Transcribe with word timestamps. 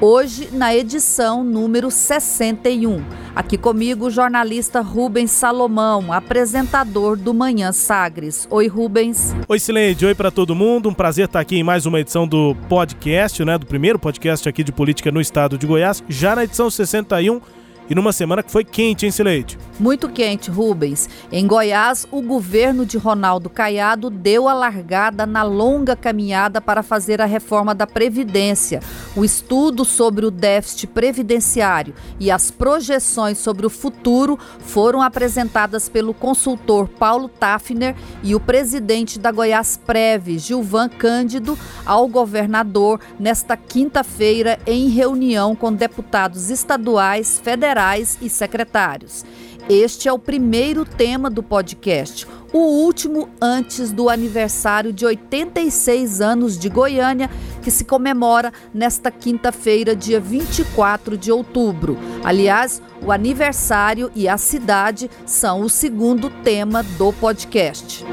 hoje 0.00 0.48
na 0.52 0.74
edição 0.74 1.42
número 1.42 1.90
61. 1.90 3.02
Aqui 3.34 3.56
comigo 3.56 4.06
o 4.06 4.10
jornalista 4.10 4.80
Rubens 4.80 5.30
Salomão, 5.30 6.12
apresentador 6.12 7.16
do 7.16 7.34
Manhã 7.34 7.72
Sagres. 7.72 8.46
Oi, 8.50 8.66
Rubens. 8.66 9.34
Oi, 9.48 9.58
Sileide. 9.58 10.06
Oi 10.06 10.14
para 10.14 10.30
todo 10.30 10.54
mundo. 10.54 10.88
Um 10.88 10.94
prazer 10.94 11.26
estar 11.26 11.40
aqui 11.40 11.56
em 11.56 11.62
mais 11.62 11.86
uma 11.86 12.00
edição 12.00 12.26
do 12.26 12.54
podcast, 12.68 13.44
né, 13.44 13.58
do 13.58 13.66
primeiro 13.66 13.98
podcast 13.98 14.48
aqui 14.48 14.64
de 14.64 14.72
política 14.72 15.10
no 15.10 15.20
estado 15.20 15.58
de 15.58 15.66
Goiás, 15.66 16.02
já 16.08 16.34
na 16.34 16.44
edição 16.44 16.70
61 16.70 17.40
e 17.88 17.94
numa 17.94 18.12
semana 18.12 18.42
que 18.42 18.50
foi 18.50 18.64
quente, 18.64 19.06
hein, 19.06 19.12
Sileide? 19.12 19.58
Muito 19.80 20.08
quente, 20.08 20.50
Rubens. 20.50 21.08
Em 21.32 21.46
Goiás, 21.46 22.06
o 22.10 22.20
governo 22.20 22.84
de 22.84 22.98
Ronaldo 22.98 23.48
Caiado 23.48 24.10
deu 24.10 24.48
a 24.48 24.52
largada 24.52 25.24
na 25.24 25.42
longa 25.42 25.96
caminhada 25.96 26.60
para 26.60 26.82
fazer 26.82 27.22
a 27.22 27.24
reforma 27.24 27.74
da 27.74 27.86
Previdência. 27.86 28.80
O 29.16 29.24
estudo 29.24 29.84
sobre 29.84 30.26
o 30.26 30.30
déficit 30.30 30.88
previdenciário 30.88 31.94
e 32.20 32.30
as 32.30 32.50
projeções 32.50 33.38
sobre 33.38 33.64
o 33.64 33.70
futuro 33.70 34.38
foram 34.60 35.00
apresentadas 35.00 35.88
pelo 35.88 36.12
consultor 36.12 36.88
Paulo 36.88 37.28
Tafner 37.28 37.94
e 38.22 38.34
o 38.34 38.40
presidente 38.40 39.18
da 39.18 39.32
Goiás 39.32 39.76
Prev, 39.76 40.38
Gilvan 40.38 40.88
Cândido, 40.88 41.58
ao 41.86 42.06
governador 42.08 43.00
nesta 43.18 43.56
quinta-feira 43.56 44.58
em 44.66 44.88
reunião 44.88 45.54
com 45.54 45.72
deputados 45.72 46.50
estaduais, 46.50 47.38
federais 47.38 47.77
e 48.20 48.28
secretários. 48.28 49.24
Este 49.68 50.08
é 50.08 50.12
o 50.12 50.18
primeiro 50.18 50.84
tema 50.84 51.30
do 51.30 51.42
podcast, 51.42 52.26
o 52.52 52.58
último 52.58 53.28
antes 53.40 53.92
do 53.92 54.08
aniversário 54.08 54.92
de 54.92 55.06
86 55.06 56.20
anos 56.20 56.58
de 56.58 56.68
Goiânia, 56.68 57.30
que 57.62 57.70
se 57.70 57.84
comemora 57.84 58.52
nesta 58.74 59.10
quinta-feira, 59.12 59.94
dia 59.94 60.18
24 60.18 61.16
de 61.16 61.30
outubro. 61.30 61.96
Aliás, 62.24 62.82
o 63.00 63.12
aniversário 63.12 64.10
e 64.12 64.26
a 64.26 64.36
cidade 64.38 65.08
são 65.24 65.60
o 65.60 65.68
segundo 65.68 66.30
tema 66.30 66.82
do 66.82 67.12
podcast. 67.12 68.04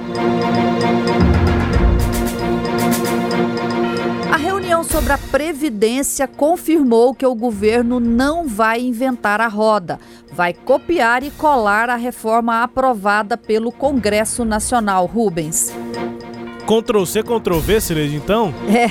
A 4.31 4.37
reunião 4.37 4.83
sobre 4.83 5.13
a 5.13 5.17
Previdência 5.17 6.27
confirmou 6.27 7.13
que 7.13 7.25
o 7.25 7.35
governo 7.35 7.99
não 7.99 8.47
vai 8.47 8.81
inventar 8.81 9.39
a 9.39 9.47
roda, 9.47 9.99
vai 10.31 10.53
copiar 10.53 11.23
e 11.23 11.31
colar 11.31 11.89
a 11.89 11.95
reforma 11.95 12.63
aprovada 12.63 13.37
pelo 13.37 13.71
Congresso 13.71 14.43
Nacional. 14.43 15.05
Rubens. 15.05 15.73
Ctrl 16.65 17.05
C, 17.05 17.21
Ctrl 17.21 17.59
V, 17.59 17.79
Cileide, 17.79 18.15
então? 18.15 18.53
É, 18.67 18.87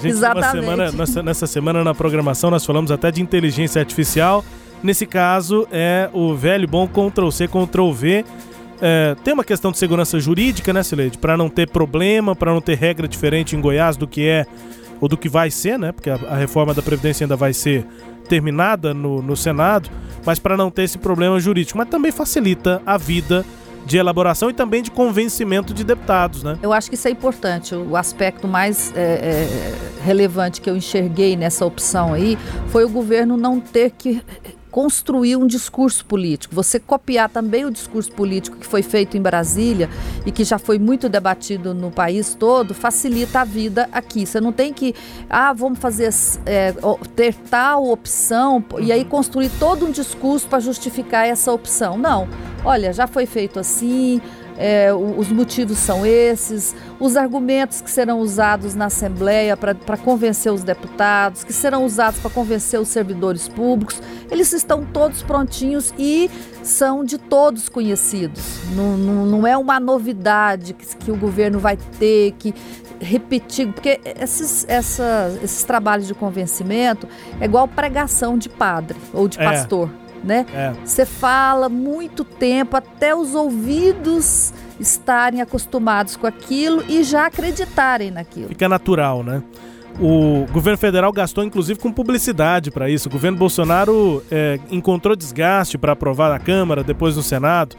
Gente, 0.00 0.08
exatamente. 0.08 0.64
Semana, 0.64 0.92
nessa, 0.92 1.22
nessa 1.22 1.46
semana 1.46 1.84
na 1.84 1.94
programação 1.94 2.50
nós 2.50 2.64
falamos 2.64 2.90
até 2.90 3.10
de 3.10 3.20
inteligência 3.20 3.80
artificial. 3.80 4.44
Nesse 4.82 5.06
caso 5.06 5.66
é 5.70 6.08
o 6.12 6.34
velho 6.34 6.68
bom 6.68 6.86
Ctrl 6.86 7.30
C, 7.30 7.48
Ctrl 7.48 7.90
V. 7.92 8.24
É, 8.80 9.16
tem 9.24 9.34
uma 9.34 9.44
questão 9.44 9.70
de 9.70 9.78
segurança 9.78 10.18
jurídica, 10.20 10.72
né, 10.72 10.82
Cileide? 10.82 11.18
Para 11.18 11.36
não 11.36 11.48
ter 11.48 11.68
problema, 11.68 12.34
para 12.34 12.52
não 12.52 12.60
ter 12.60 12.76
regra 12.76 13.08
diferente 13.08 13.56
em 13.56 13.60
Goiás 13.60 13.96
do 13.96 14.06
que 14.06 14.26
é 14.26 14.46
ou 15.00 15.08
do 15.08 15.16
que 15.16 15.28
vai 15.28 15.50
ser, 15.50 15.78
né? 15.78 15.92
Porque 15.92 16.10
a, 16.10 16.14
a 16.14 16.36
reforma 16.36 16.72
da 16.74 16.82
Previdência 16.82 17.24
ainda 17.24 17.36
vai 17.36 17.52
ser 17.52 17.86
terminada 18.28 18.92
no, 18.92 19.22
no 19.22 19.36
Senado, 19.36 19.88
mas 20.24 20.38
para 20.38 20.56
não 20.56 20.70
ter 20.70 20.82
esse 20.82 20.98
problema 20.98 21.38
jurídico. 21.38 21.78
Mas 21.78 21.88
também 21.88 22.12
facilita 22.12 22.82
a 22.84 22.96
vida 22.96 23.44
de 23.86 23.96
elaboração 23.96 24.50
e 24.50 24.52
também 24.52 24.82
de 24.82 24.90
convencimento 24.90 25.72
de 25.72 25.84
deputados, 25.84 26.42
né? 26.42 26.58
Eu 26.60 26.72
acho 26.72 26.88
que 26.88 26.96
isso 26.96 27.06
é 27.06 27.10
importante. 27.10 27.74
O 27.74 27.96
aspecto 27.96 28.48
mais 28.48 28.92
é, 28.96 29.00
é, 29.00 30.04
relevante 30.04 30.60
que 30.60 30.68
eu 30.68 30.76
enxerguei 30.76 31.36
nessa 31.36 31.64
opção 31.64 32.12
aí 32.12 32.36
foi 32.68 32.84
o 32.84 32.88
governo 32.88 33.36
não 33.36 33.60
ter 33.60 33.92
que 33.92 34.20
construir 34.76 35.36
um 35.36 35.46
discurso 35.46 36.04
político. 36.04 36.54
Você 36.54 36.78
copiar 36.78 37.30
também 37.30 37.64
o 37.64 37.70
discurso 37.70 38.12
político 38.12 38.58
que 38.58 38.66
foi 38.66 38.82
feito 38.82 39.16
em 39.16 39.22
Brasília 39.22 39.88
e 40.26 40.30
que 40.30 40.44
já 40.44 40.58
foi 40.58 40.78
muito 40.78 41.08
debatido 41.08 41.72
no 41.72 41.90
país 41.90 42.34
todo, 42.34 42.74
facilita 42.74 43.40
a 43.40 43.44
vida 43.44 43.88
aqui. 43.90 44.26
Você 44.26 44.38
não 44.38 44.52
tem 44.52 44.74
que, 44.74 44.94
ah, 45.30 45.54
vamos 45.54 45.78
fazer, 45.78 46.10
é, 46.44 46.74
ter 47.14 47.34
tal 47.48 47.88
opção 47.88 48.62
e 48.78 48.92
aí 48.92 49.02
construir 49.02 49.50
todo 49.58 49.86
um 49.86 49.90
discurso 49.90 50.46
para 50.46 50.60
justificar 50.60 51.26
essa 51.26 51.50
opção. 51.50 51.96
Não. 51.96 52.28
Olha, 52.62 52.92
já 52.92 53.06
foi 53.06 53.24
feito 53.24 53.58
assim, 53.58 54.20
é, 54.58 54.92
os 54.92 55.28
motivos 55.28 55.78
são 55.78 56.04
esses, 56.06 56.74
os 56.98 57.16
argumentos 57.16 57.80
que 57.80 57.90
serão 57.90 58.20
usados 58.20 58.74
na 58.74 58.86
Assembleia 58.86 59.56
para 59.56 59.96
convencer 59.96 60.52
os 60.52 60.62
deputados, 60.62 61.44
que 61.44 61.52
serão 61.52 61.84
usados 61.84 62.20
para 62.20 62.30
convencer 62.30 62.80
os 62.80 62.88
servidores 62.88 63.48
públicos, 63.48 64.00
eles 64.30 64.52
estão 64.52 64.84
todos 64.84 65.22
prontinhos 65.22 65.92
e 65.98 66.30
são 66.62 67.04
de 67.04 67.18
todos 67.18 67.68
conhecidos. 67.68 68.60
Não, 68.74 68.96
não, 68.96 69.26
não 69.26 69.46
é 69.46 69.56
uma 69.56 69.78
novidade 69.78 70.72
que, 70.72 70.96
que 70.96 71.10
o 71.10 71.16
governo 71.16 71.58
vai 71.58 71.76
ter 71.98 72.32
que 72.38 72.54
repetir, 72.98 73.72
porque 73.72 74.00
esses, 74.04 74.64
essa, 74.68 75.38
esses 75.42 75.62
trabalhos 75.64 76.06
de 76.06 76.14
convencimento 76.14 77.06
é 77.40 77.44
igual 77.44 77.68
pregação 77.68 78.38
de 78.38 78.48
padre 78.48 78.96
ou 79.12 79.28
de 79.28 79.38
É. 79.88 80.05
né? 80.26 80.44
É. 80.52 80.72
Você 80.84 81.06
fala 81.06 81.68
muito 81.68 82.24
tempo 82.24 82.76
até 82.76 83.14
os 83.14 83.34
ouvidos 83.34 84.52
estarem 84.78 85.40
acostumados 85.40 86.16
com 86.16 86.26
aquilo 86.26 86.84
e 86.88 87.02
já 87.02 87.26
acreditarem 87.26 88.10
naquilo. 88.10 88.48
Fica 88.48 88.68
natural, 88.68 89.22
né? 89.22 89.42
O 89.98 90.44
governo 90.52 90.76
federal 90.76 91.10
gastou 91.10 91.42
inclusive 91.42 91.80
com 91.80 91.90
publicidade 91.90 92.70
para 92.70 92.90
isso. 92.90 93.08
O 93.08 93.12
governo 93.12 93.38
Bolsonaro 93.38 94.22
é, 94.30 94.58
encontrou 94.70 95.16
desgaste 95.16 95.78
para 95.78 95.92
aprovar 95.92 96.30
na 96.30 96.38
Câmara, 96.38 96.84
depois 96.84 97.16
no 97.16 97.22
Senado. 97.22 97.76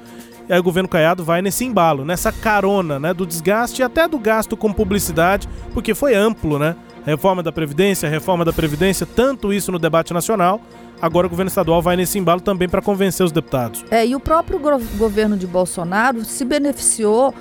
E 0.49 0.53
aí 0.53 0.59
o 0.59 0.63
governo 0.63 0.87
Caiado 0.87 1.23
vai 1.23 1.41
nesse 1.41 1.65
embalo, 1.65 2.05
nessa 2.05 2.31
carona, 2.31 2.97
né, 2.97 3.13
do 3.13 3.25
desgaste 3.25 3.81
e 3.81 3.83
até 3.83 4.07
do 4.07 4.17
gasto 4.17 4.55
com 4.55 4.71
publicidade, 4.71 5.47
porque 5.73 5.93
foi 5.93 6.15
amplo, 6.15 6.57
né? 6.57 6.75
Reforma 7.05 7.43
da 7.43 7.51
Previdência, 7.51 8.09
reforma 8.09 8.43
da 8.43 8.53
Previdência, 8.53 9.05
tanto 9.05 9.53
isso 9.53 9.71
no 9.71 9.79
debate 9.79 10.13
nacional. 10.13 10.61
Agora 11.01 11.27
o 11.27 11.29
governo 11.29 11.49
estadual 11.49 11.81
vai 11.81 11.95
nesse 11.95 12.17
embalo 12.17 12.41
também 12.41 12.67
para 12.67 12.81
convencer 12.81 13.25
os 13.25 13.31
deputados. 13.31 13.85
É, 13.91 14.05
e 14.05 14.15
o 14.15 14.19
próprio 14.19 14.59
go 14.59 14.77
governo 14.97 15.37
de 15.37 15.45
Bolsonaro 15.45 16.25
se 16.25 16.43
beneficiou 16.43 17.33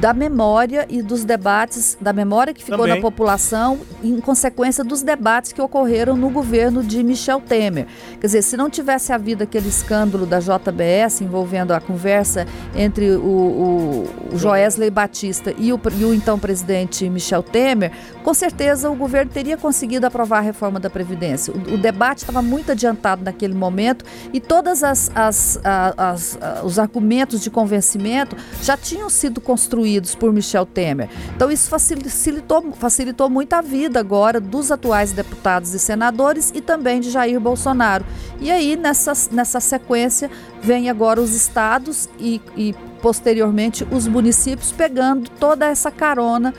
da 0.00 0.14
memória 0.14 0.86
e 0.88 1.02
dos 1.02 1.24
debates, 1.24 1.96
da 2.00 2.12
memória 2.12 2.54
que 2.54 2.64
ficou 2.64 2.80
Também. 2.80 2.96
na 2.96 3.00
população 3.00 3.80
em 4.02 4.18
consequência 4.20 4.82
dos 4.82 5.02
debates 5.02 5.52
que 5.52 5.60
ocorreram 5.60 6.16
no 6.16 6.30
governo 6.30 6.82
de 6.82 7.02
Michel 7.02 7.40
Temer. 7.40 7.86
Quer 8.20 8.26
dizer, 8.26 8.42
se 8.42 8.56
não 8.56 8.70
tivesse 8.70 9.12
havido 9.12 9.42
aquele 9.42 9.68
escândalo 9.68 10.24
da 10.24 10.38
JBS 10.38 11.20
envolvendo 11.20 11.72
a 11.72 11.80
conversa 11.80 12.46
entre 12.74 13.10
o, 13.12 13.20
o, 13.20 14.08
o 14.32 14.38
Joesley 14.38 14.90
Batista 14.90 15.54
e 15.58 15.72
o, 15.72 15.80
e 15.98 16.04
o 16.04 16.14
então 16.14 16.38
presidente 16.38 17.08
Michel 17.08 17.42
Temer, 17.42 17.92
com 18.24 18.32
certeza 18.32 18.90
o 18.90 18.94
governo 18.94 19.30
teria 19.30 19.56
conseguido 19.56 20.06
aprovar 20.06 20.38
a 20.38 20.42
reforma 20.42 20.80
da 20.80 20.88
Previdência. 20.88 21.52
O, 21.52 21.74
o 21.74 21.78
debate 21.78 22.18
estava 22.18 22.40
muito 22.40 22.72
adiantado 22.72 23.01
naquele 23.22 23.54
momento 23.54 24.04
e 24.32 24.40
todos 24.40 24.82
as, 24.82 25.10
as, 25.14 25.60
as, 25.62 26.38
os 26.62 26.78
argumentos 26.78 27.40
de 27.40 27.50
convencimento 27.50 28.36
já 28.62 28.76
tinham 28.76 29.10
sido 29.10 29.40
construídos 29.40 30.14
por 30.14 30.32
Michel 30.32 30.64
Temer. 30.64 31.08
Então 31.34 31.50
isso 31.50 31.68
facilitou, 31.68 32.72
facilitou 32.72 33.28
muito 33.28 33.52
a 33.54 33.60
vida 33.60 34.00
agora 34.00 34.40
dos 34.40 34.70
atuais 34.70 35.12
deputados 35.12 35.74
e 35.74 35.78
senadores 35.78 36.52
e 36.54 36.60
também 36.60 37.00
de 37.00 37.10
Jair 37.10 37.40
Bolsonaro. 37.40 38.04
E 38.40 38.50
aí, 38.50 38.76
nessa, 38.76 39.12
nessa 39.30 39.60
sequência, 39.60 40.30
vem 40.62 40.88
agora 40.88 41.20
os 41.20 41.34
estados 41.34 42.08
e, 42.18 42.40
e 42.56 42.74
posteriormente 43.00 43.86
os 43.90 44.06
municípios 44.06 44.72
pegando 44.72 45.28
toda 45.28 45.66
essa 45.66 45.90
carona 45.90 46.54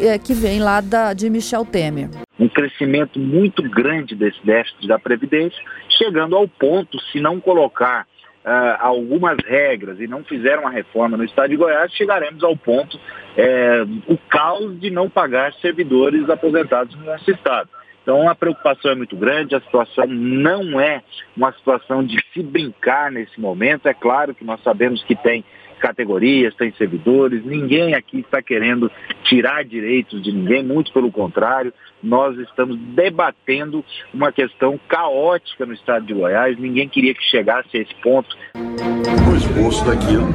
é, 0.00 0.18
que 0.18 0.34
vem 0.34 0.60
lá 0.60 0.80
da, 0.80 1.12
de 1.12 1.28
Michel 1.30 1.64
Temer 1.64 2.08
um 2.38 2.48
crescimento 2.48 3.18
muito 3.18 3.62
grande 3.62 4.14
desse 4.14 4.44
déficit 4.44 4.86
da 4.88 4.98
Previdência, 4.98 5.62
chegando 5.88 6.36
ao 6.36 6.48
ponto, 6.48 7.00
se 7.12 7.20
não 7.20 7.40
colocar 7.40 8.06
uh, 8.44 8.76
algumas 8.80 9.38
regras 9.44 10.00
e 10.00 10.06
não 10.06 10.24
fizer 10.24 10.58
uma 10.58 10.70
reforma 10.70 11.16
no 11.16 11.24
estado 11.24 11.50
de 11.50 11.56
Goiás, 11.56 11.92
chegaremos 11.92 12.42
ao 12.42 12.56
ponto, 12.56 12.96
uh, 12.96 14.12
o 14.12 14.18
caos 14.28 14.78
de 14.80 14.90
não 14.90 15.08
pagar 15.08 15.54
servidores 15.54 16.28
aposentados 16.28 16.94
no 16.96 17.04
nosso 17.04 17.30
estado. 17.30 17.68
Então 18.02 18.28
a 18.28 18.34
preocupação 18.34 18.90
é 18.90 18.94
muito 18.94 19.16
grande, 19.16 19.54
a 19.54 19.60
situação 19.60 20.06
não 20.06 20.78
é 20.78 21.02
uma 21.34 21.52
situação 21.52 22.04
de 22.04 22.22
se 22.34 22.42
brincar 22.42 23.10
nesse 23.10 23.40
momento. 23.40 23.86
É 23.88 23.94
claro 23.94 24.34
que 24.34 24.44
nós 24.44 24.62
sabemos 24.62 25.02
que 25.04 25.16
tem 25.16 25.42
categorias, 25.78 26.54
tem 26.54 26.72
servidores, 26.72 27.44
ninguém 27.44 27.94
aqui 27.94 28.20
está 28.20 28.42
querendo 28.42 28.90
tirar 29.24 29.64
direitos 29.64 30.22
de 30.22 30.32
ninguém, 30.32 30.62
muito 30.62 30.92
pelo 30.92 31.10
contrário, 31.10 31.72
nós 32.02 32.38
estamos 32.38 32.78
debatendo 32.94 33.82
uma 34.12 34.30
questão 34.30 34.78
caótica 34.86 35.64
no 35.64 35.72
estado 35.72 36.04
de 36.04 36.12
Goiás, 36.12 36.58
ninguém 36.58 36.88
queria 36.88 37.14
que 37.14 37.22
chegasse 37.24 37.76
a 37.76 37.80
esse 37.80 37.94
ponto. 37.96 38.36
O 38.54 39.36
esboço 39.36 39.84
daquilo 39.84 40.32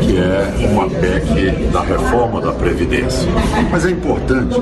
que 0.00 0.18
é 0.18 0.68
uma 0.68 0.90
PEC 0.90 1.70
da 1.72 1.82
reforma 1.82 2.40
da 2.40 2.52
Previdência. 2.52 3.30
Mas 3.70 3.86
é 3.86 3.90
importante 3.90 4.56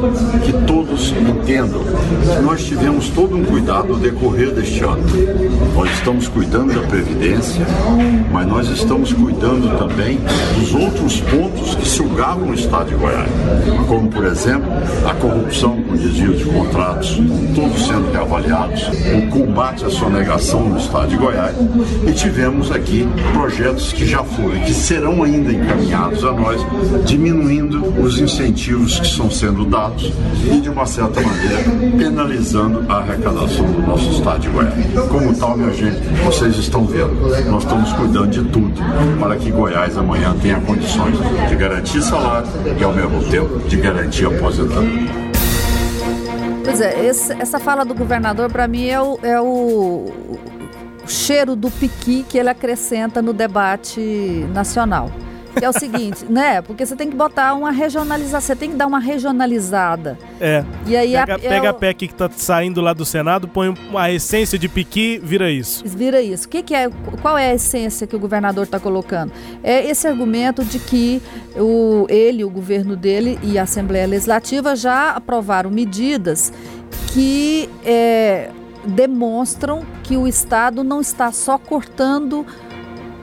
que 0.44 0.66
todos 0.66 1.12
entendam 1.12 1.80
que 1.82 2.42
nós 2.42 2.64
tivemos 2.64 3.08
todo 3.10 3.36
um 3.36 3.44
cuidado 3.44 3.88
no 3.88 3.98
decorrer 3.98 4.52
deste 4.52 4.84
ano. 4.84 5.02
Nós 5.74 5.90
estamos 5.92 6.28
cuidando 6.28 6.74
da 6.74 6.86
Previdência, 6.86 7.64
mas 8.30 8.46
nós 8.46 8.68
estamos 8.68 9.12
cuidando 9.12 9.78
também 9.78 10.19
dos 10.58 10.74
outros 10.74 11.20
pontos 11.22 11.74
que 11.74 11.88
sugavam 11.88 12.50
o 12.50 12.54
Estado 12.54 12.90
de 12.90 12.94
Goiás, 12.94 13.28
como, 13.88 14.08
por 14.08 14.24
exemplo, 14.24 14.70
a 15.08 15.14
corrupção 15.14 15.82
com 15.82 15.96
desvio 15.96 16.34
de 16.34 16.44
contratos, 16.44 17.18
todos 17.54 17.86
sendo 17.86 18.12
reavaliados, 18.12 18.88
o 18.88 19.26
combate 19.28 19.84
à 19.84 19.90
sonegação 19.90 20.68
no 20.68 20.78
Estado 20.78 21.08
de 21.08 21.16
Goiás, 21.16 21.54
e 22.06 22.12
tivemos 22.12 22.70
aqui 22.70 23.08
projetos 23.32 23.92
que 23.92 24.06
já 24.06 24.22
foram 24.22 24.56
e 24.56 24.60
que 24.60 24.74
serão 24.74 25.22
ainda 25.22 25.52
encaminhados 25.52 26.24
a 26.24 26.32
nós, 26.32 26.60
diminuindo 27.04 27.82
os 28.00 28.18
incentivos 28.20 29.00
que 29.00 29.06
estão 29.06 29.30
sendo 29.30 29.64
dados 29.64 30.12
e, 30.44 30.60
de 30.60 30.68
uma 30.68 30.86
certa 30.86 31.20
maneira, 31.20 31.64
penalizando 31.96 32.84
a 32.88 32.98
arrecadação 32.98 33.66
do 33.66 33.82
nosso 33.82 34.10
Estado 34.10 34.40
de 34.40 34.48
Goiás. 34.48 34.74
Como 35.08 35.34
tal, 35.34 35.56
minha 35.56 35.72
gente, 35.72 36.00
vocês 36.24 36.56
estão 36.56 36.84
vendo, 36.84 37.14
nós 37.50 37.62
estamos 37.62 37.92
cuidando 37.94 38.28
de 38.28 38.42
tudo 38.44 38.80
para 39.18 39.36
que 39.36 39.50
Goiás 39.50 39.96
amanhã 39.96 40.09
amanhã 40.10 40.36
tenha 40.42 40.60
condições 40.60 41.16
de 41.48 41.54
garantir 41.54 42.02
salário 42.02 42.48
e, 42.76 42.82
ao 42.82 42.92
mesmo 42.92 43.22
tempo, 43.30 43.58
de 43.68 43.76
garantir 43.76 44.26
aposentadoria. 44.26 45.08
Pois 46.64 46.80
é, 46.80 47.06
esse, 47.06 47.32
essa 47.34 47.60
fala 47.60 47.84
do 47.84 47.94
governador, 47.94 48.50
para 48.50 48.66
mim, 48.66 48.88
é 48.88 49.00
o, 49.00 49.18
é 49.22 49.40
o, 49.40 50.12
cheiro 51.06 51.54
do 51.54 51.70
piqui 51.70 52.24
que 52.28 52.36
ele 52.38 52.48
acrescenta 52.48 53.22
no 53.22 53.32
debate 53.32 54.00
nacional. 54.52 55.10
Que 55.56 55.64
é 55.64 55.68
o 55.68 55.72
seguinte, 55.72 56.24
né? 56.28 56.62
Porque 56.62 56.86
você 56.86 56.94
tem 56.94 57.10
que 57.10 57.16
botar 57.16 57.54
uma 57.54 57.70
regionalização, 57.70 58.40
você 58.40 58.56
tem 58.56 58.70
que 58.70 58.76
dar 58.76 58.86
uma 58.86 59.00
regionalizada. 59.00 60.18
É. 60.40 60.64
E 60.86 60.96
aí 60.96 61.12
pega, 61.12 61.34
a, 61.34 61.38
pega 61.38 61.66
é 61.66 61.70
a 61.70 61.74
PEC 61.74 62.08
que 62.08 62.14
tá 62.14 62.30
saindo 62.34 62.80
lá 62.80 62.92
do 62.92 63.04
Senado, 63.04 63.48
põe 63.48 63.74
a 63.96 64.10
essência 64.10 64.58
de 64.58 64.68
piqui, 64.68 65.20
vira 65.22 65.50
isso. 65.50 65.82
Vira 65.86 66.22
isso. 66.22 66.46
O 66.46 66.48
que, 66.48 66.62
que 66.62 66.74
é? 66.74 66.88
Qual 67.20 67.36
é 67.36 67.50
a 67.50 67.54
essência 67.54 68.06
que 68.06 68.14
o 68.14 68.18
governador 68.18 68.64
está 68.64 68.78
colocando? 68.78 69.32
É 69.62 69.84
esse 69.84 70.06
argumento 70.06 70.64
de 70.64 70.78
que 70.78 71.20
o, 71.56 72.06
ele, 72.08 72.44
o 72.44 72.50
governo 72.50 72.96
dele 72.96 73.38
e 73.42 73.58
a 73.58 73.62
Assembleia 73.62 74.06
Legislativa 74.06 74.76
já 74.76 75.10
aprovaram 75.10 75.70
medidas 75.70 76.52
que 77.12 77.68
é, 77.84 78.50
demonstram 78.84 79.84
que 80.02 80.16
o 80.16 80.26
Estado 80.26 80.82
não 80.82 81.00
está 81.00 81.32
só 81.32 81.58
cortando 81.58 82.46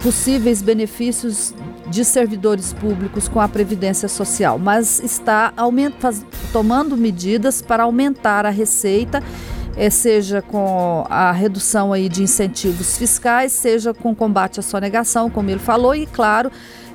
possíveis 0.02 0.62
benefícios 0.62 1.54
de 1.90 2.04
servidores 2.04 2.74
públicos 2.74 3.28
com 3.28 3.40
a 3.40 3.48
Previdência 3.48 4.08
Social, 4.08 4.60
mas 4.60 5.00
está 5.00 5.54
tomando 6.52 6.98
medidas 6.98 7.62
para 7.62 7.84
aumentar 7.84 8.46
a 8.46 8.50
receita, 8.50 9.24
eh, 9.76 9.90
seja 9.90 10.42
com 10.42 11.06
a 11.10 11.32
redução 11.32 11.94
aí 11.94 12.10
de 12.10 12.24
incentivos 12.24 12.98
fiscais, 12.98 13.52
seja 13.52 13.94
com 13.94 14.14
combate 14.14 14.60
à 14.60 14.64
sonegação, 14.64 15.30
como 15.30 15.50
ele 15.50 15.60
falou, 15.60 15.96
e 15.96 16.06
claro, 16.06 16.52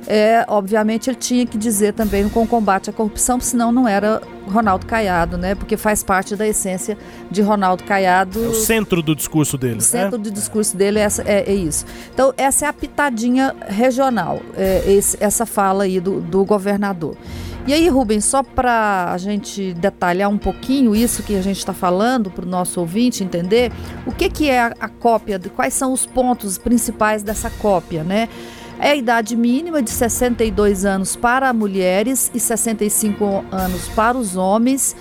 é, 0.07 0.45
obviamente 0.49 1.09
ele 1.09 1.17
tinha 1.17 1.47
que 1.47 1.57
dizer 1.57 1.95
também 1.95 2.29
com 2.29 2.47
combate 2.47 2.91
à 2.91 2.93
corrupção, 2.93 3.39
senão 3.41 3.71
não 3.71 3.87
era 3.87 4.21
Ronaldo 4.47 4.87
Caiado, 4.87 5.39
né? 5.39 5.55
Porque 5.55 5.77
faz 5.77 6.03
parte 6.03 6.35
da 6.35 6.47
essência 6.47 6.99
de 7.31 7.41
Ronaldo 7.41 7.85
Caiado. 7.85 8.45
É 8.45 8.49
o 8.49 8.55
centro 8.55 9.03
do 9.03 9.15
discurso 9.15 9.57
dele. 9.57 9.79
O 9.79 9.83
centro 9.83 10.19
né? 10.19 10.25
do 10.25 10.31
discurso 10.31 10.77
dele 10.77 10.99
é, 10.99 11.09
é, 11.25 11.53
é, 11.53 11.55
isso. 11.55 11.87
Então, 12.13 12.35
essa 12.37 12.67
é 12.67 12.69
a 12.69 12.73
pitadinha 12.73 13.55
regional, 13.69 14.41
é, 14.57 14.83
esse, 14.87 15.17
essa 15.21 15.47
fala 15.47 15.85
aí 15.85 16.01
do, 16.01 16.21
do 16.21 16.45
governador. 16.45 17.17
E 17.65 17.73
aí, 17.73 17.89
Rubens, 17.89 18.25
só 18.25 18.43
para 18.43 19.13
a 19.13 19.19
gente 19.19 19.73
detalhar 19.75 20.29
um 20.29 20.37
pouquinho 20.37 20.97
isso 20.97 21.23
que 21.23 21.37
a 21.37 21.41
gente 21.41 21.59
está 21.59 21.73
falando 21.73 22.29
para 22.29 22.45
o 22.45 22.49
nosso 22.49 22.81
ouvinte 22.81 23.23
entender, 23.23 23.71
o 24.05 24.11
que, 24.11 24.29
que 24.29 24.51
é 24.51 24.63
a, 24.63 24.75
a 24.81 24.89
cópia, 24.89 25.41
quais 25.55 25.73
são 25.73 25.93
os 25.93 26.05
pontos 26.05 26.59
principais 26.59 27.23
dessa 27.23 27.49
cópia, 27.49 28.03
né? 28.03 28.29
É 28.83 28.91
a 28.91 28.97
idade 28.97 29.37
mínima 29.37 29.81
de 29.81 29.91
62 29.91 30.85
anos 30.85 31.15
para 31.15 31.53
mulheres 31.53 32.33
e 32.35 32.41
65 32.41 33.45
anos 33.53 33.89
para 33.91 34.19
os 34.19 34.37
homens. 34.37 34.97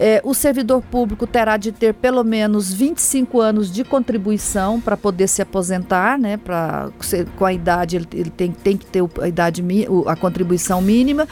É, 0.00 0.20
o 0.24 0.34
servidor 0.34 0.82
público 0.82 1.28
terá 1.28 1.56
de 1.56 1.70
ter 1.70 1.94
pelo 1.94 2.24
menos 2.24 2.72
25 2.72 3.40
anos 3.40 3.70
de 3.70 3.84
contribuição 3.84 4.80
para 4.80 4.96
poder 4.96 5.28
se 5.28 5.40
aposentar, 5.40 6.18
né? 6.18 6.38
Pra, 6.38 6.90
com 7.36 7.44
a 7.44 7.52
idade, 7.52 7.94
ele, 7.96 8.30
tem, 8.30 8.50
tem 8.50 8.76
que 8.76 8.86
ter 8.86 9.04
a, 9.22 9.28
idade, 9.28 9.62
a 10.08 10.16
contribuição 10.16 10.82
mínima 10.82 11.28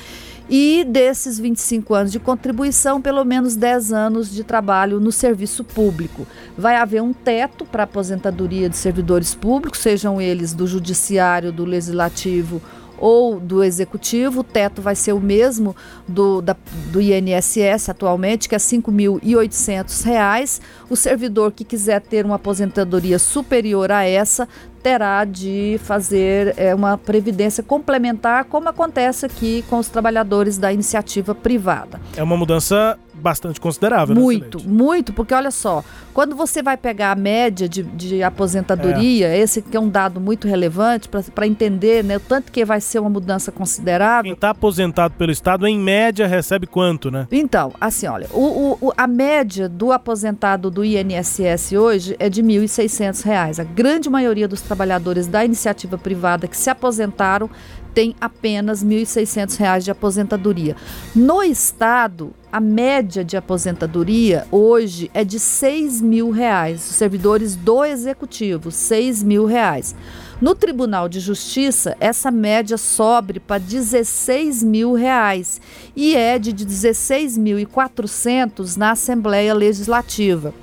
e 0.48 0.84
desses 0.84 1.38
25 1.38 1.94
anos 1.94 2.12
de 2.12 2.18
contribuição, 2.18 3.00
pelo 3.00 3.24
menos 3.24 3.54
10 3.54 3.92
anos 3.92 4.30
de 4.30 4.42
trabalho 4.42 4.98
no 4.98 5.12
serviço 5.12 5.62
público. 5.62 6.26
Vai 6.56 6.76
haver 6.76 7.02
um 7.02 7.12
teto 7.12 7.64
para 7.64 7.82
aposentadoria 7.82 8.68
de 8.68 8.76
servidores 8.76 9.34
públicos, 9.34 9.80
sejam 9.80 10.20
eles 10.20 10.54
do 10.54 10.66
judiciário, 10.66 11.52
do 11.52 11.64
legislativo 11.64 12.62
ou 12.98 13.38
do 13.38 13.62
executivo. 13.62 14.40
O 14.40 14.44
teto 14.44 14.82
vai 14.82 14.94
ser 14.94 15.12
o 15.12 15.20
mesmo 15.20 15.74
do, 16.06 16.40
da, 16.40 16.56
do 16.90 17.00
INSS 17.00 17.88
atualmente, 17.88 18.48
que 18.48 18.54
é 18.54 18.58
R$ 18.58 18.64
5.800. 18.64 20.60
O 20.90 20.96
servidor 20.96 21.52
que 21.52 21.64
quiser 21.64 22.00
ter 22.00 22.24
uma 22.24 22.36
aposentadoria 22.36 23.18
superior 23.18 23.90
a 23.92 24.04
essa 24.04 24.48
terá 24.82 25.24
de 25.24 25.78
fazer 25.82 26.54
é, 26.56 26.74
uma 26.74 26.96
previdência 26.96 27.62
complementar, 27.62 28.44
como 28.44 28.68
acontece 28.68 29.26
aqui 29.26 29.64
com 29.68 29.78
os 29.78 29.88
trabalhadores 29.88 30.56
da 30.56 30.72
iniciativa 30.72 31.34
privada. 31.34 32.00
É 32.16 32.22
uma 32.22 32.36
mudança 32.36 32.98
bastante 33.20 33.60
considerável. 33.60 34.14
Muito, 34.14 34.58
né, 34.58 34.64
muito, 34.66 35.12
porque 35.12 35.34
olha 35.34 35.50
só, 35.50 35.84
quando 36.14 36.34
você 36.34 36.62
vai 36.62 36.76
pegar 36.76 37.12
a 37.12 37.14
média 37.14 37.68
de, 37.68 37.82
de 37.82 38.22
aposentadoria, 38.22 39.28
é. 39.28 39.38
esse 39.38 39.62
que 39.62 39.76
é 39.76 39.80
um 39.80 39.88
dado 39.88 40.20
muito 40.20 40.48
relevante 40.48 41.08
para 41.08 41.46
entender 41.46 42.02
né, 42.02 42.16
o 42.16 42.20
tanto 42.20 42.50
que 42.50 42.64
vai 42.64 42.80
ser 42.80 42.98
uma 42.98 43.10
mudança 43.10 43.52
considerável. 43.52 44.24
Quem 44.24 44.32
está 44.32 44.50
aposentado 44.50 45.14
pelo 45.14 45.30
Estado, 45.30 45.66
em 45.66 45.78
média, 45.78 46.26
recebe 46.26 46.66
quanto, 46.66 47.10
né? 47.10 47.26
Então, 47.30 47.72
assim, 47.80 48.06
olha, 48.06 48.26
o, 48.32 48.78
o, 48.80 48.92
a 48.96 49.06
média 49.06 49.68
do 49.68 49.92
aposentado 49.92 50.70
do 50.70 50.84
INSS 50.84 51.72
hoje 51.72 52.16
é 52.18 52.28
de 52.28 52.42
R$ 52.42 52.48
1.600. 52.48 53.60
A 53.60 53.64
grande 53.64 54.10
maioria 54.10 54.48
dos 54.48 54.60
trabalhadores 54.60 55.26
da 55.26 55.44
iniciativa 55.44 55.96
privada 55.98 56.48
que 56.48 56.56
se 56.56 56.70
aposentaram 56.70 57.50
tem 57.98 58.14
apenas 58.20 58.80
R$ 58.80 58.90
1.600 58.90 59.80
de 59.80 59.90
aposentadoria. 59.90 60.76
No 61.16 61.42
Estado, 61.42 62.32
a 62.52 62.60
média 62.60 63.24
de 63.24 63.36
aposentadoria 63.36 64.46
hoje 64.52 65.10
é 65.12 65.24
de 65.24 65.40
6 65.40 66.00
mil 66.00 66.30
reais. 66.30 66.88
Os 66.88 66.94
servidores 66.94 67.56
do 67.56 67.84
Executivo, 67.84 68.70
6 68.70 69.24
mil 69.24 69.46
reais. 69.46 69.96
No 70.40 70.54
Tribunal 70.54 71.08
de 71.08 71.18
Justiça, 71.18 71.96
essa 71.98 72.30
média 72.30 72.78
sobe 72.78 73.40
para 73.40 73.58
16 73.58 74.62
mil 74.62 74.92
reais 74.92 75.60
e 75.96 76.14
é 76.14 76.38
de 76.38 76.54
16.400 76.54 78.76
na 78.76 78.92
Assembleia 78.92 79.52
Legislativa. 79.52 80.54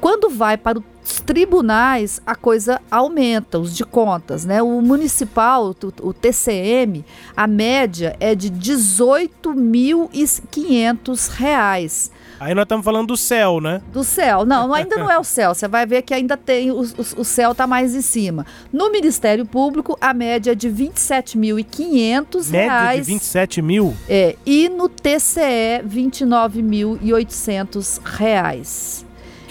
Quando 0.00 0.30
vai 0.30 0.56
para 0.56 0.78
o 0.78 0.84
tribunais 1.26 2.22
a 2.26 2.34
coisa 2.34 2.80
aumenta, 2.90 3.58
os 3.58 3.76
de 3.76 3.84
contas, 3.84 4.42
né? 4.44 4.60
O 4.62 4.80
municipal, 4.80 5.76
o, 6.02 6.12
TCM, 6.12 7.04
a 7.36 7.46
média 7.46 8.16
é 8.18 8.34
de 8.34 8.50
18.500 8.50 11.30
reais. 11.30 12.10
Aí 12.38 12.54
nós 12.54 12.62
estamos 12.62 12.84
falando 12.84 13.08
do 13.08 13.16
céu, 13.16 13.60
né? 13.60 13.82
Do 13.92 14.02
céu. 14.02 14.46
Não, 14.46 14.72
ainda 14.72 14.96
não 14.96 15.10
é 15.10 15.18
o 15.18 15.24
céu. 15.24 15.54
Você 15.54 15.68
vai 15.68 15.84
ver 15.84 16.00
que 16.02 16.14
ainda 16.14 16.38
tem, 16.38 16.70
o, 16.70 16.80
o, 16.80 17.06
o 17.18 17.24
céu 17.24 17.52
está 17.52 17.66
mais 17.66 17.94
em 17.94 18.00
cima. 18.00 18.46
No 18.72 18.90
Ministério 18.90 19.44
Público, 19.44 19.98
a 20.00 20.14
média 20.14 20.52
é 20.52 20.54
de 20.54 20.68
R$ 20.68 20.88
27.500. 20.88 22.50
Média 22.50 22.94
de 22.94 23.02
27 23.02 23.60
mil? 23.60 23.94
É. 24.08 24.36
E 24.46 24.70
no 24.70 24.88
TCE, 24.88 25.82
29.800 25.86 28.00
reais 28.02 29.04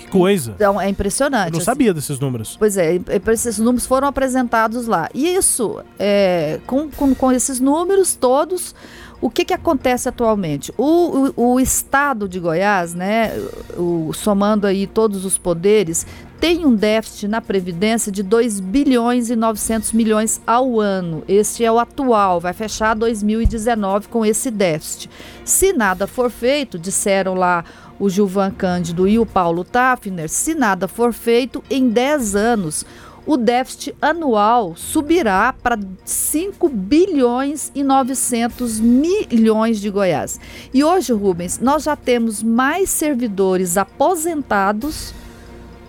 coisa. 0.10 0.52
Então, 0.56 0.80
é 0.80 0.90
impressionante. 0.90 1.48
Eu 1.48 1.52
não 1.54 1.58
assim. 1.60 1.66
sabia 1.66 1.94
desses 1.94 2.20
números. 2.20 2.56
Pois 2.58 2.78
é, 2.78 3.00
esses 3.32 3.60
números 3.60 3.86
foram 3.86 4.08
apresentados 4.08 4.88
lá. 4.88 5.10
E 5.14 5.28
isso, 5.36 5.82
é, 5.98 6.60
com, 6.66 6.90
com, 6.90 7.14
com 7.16 7.32
esses 7.32 7.60
números 7.60 8.16
todos, 8.16 8.76
O 9.22 9.30
que, 9.30 9.44
que 9.44 9.54
acontece 9.54 10.08
atualmente? 10.08 10.74
O, 10.78 11.32
o, 11.36 11.54
o 11.54 11.60
estado 11.60 12.28
de 12.28 12.40
Goiás, 12.40 12.94
né, 12.94 13.34
o, 13.78 14.12
somando 14.14 14.66
aí 14.66 14.88
todos 14.88 15.26
os 15.26 15.38
poderes, 15.38 16.08
tem 16.40 16.66
um 16.66 16.74
déficit 16.74 17.28
na 17.28 17.42
Previdência 17.42 18.12
de 18.12 18.24
2 18.24 18.62
bilhões 18.62 19.30
e 19.30 19.36
900 19.36 19.92
milhões 19.92 20.42
ao 20.48 20.80
ano. 20.80 21.22
Este 21.28 21.66
é 21.66 21.72
o 21.72 21.78
atual, 21.78 22.40
vai 22.40 22.54
fechar 22.54 22.94
2019 22.94 24.08
com 24.08 24.26
esse 24.26 24.50
déficit. 24.50 25.10
Se 25.44 25.74
nada 25.74 26.08
for 26.08 26.30
feito, 26.30 26.80
disseram 26.80 27.34
lá 27.34 27.66
o 28.00 28.10
Gilvan 28.10 28.52
Cândido 28.52 29.08
e 29.08 29.20
o 29.20 29.26
Paulo 29.26 29.64
Tafner, 29.64 30.30
se 30.30 30.56
nada 30.56 30.88
for 30.88 31.12
feito, 31.14 31.64
em 31.70 31.90
10 31.90 32.36
anos 32.36 32.86
o 33.26 33.38
déficit 33.38 33.96
anual 34.02 34.74
subirá 34.76 35.54
para 35.54 35.78
5 36.04 36.68
bilhões 36.68 37.72
e 37.76 37.84
900 37.84 38.80
milhões 38.80 39.80
de 39.80 39.90
Goiás. 39.92 40.40
E 40.74 40.84
hoje, 40.84 41.14
Rubens, 41.14 41.60
nós 41.60 41.84
já 41.84 41.96
temos 41.96 42.42
mais 42.42 42.90
servidores 42.90 43.78
aposentados 43.78 45.14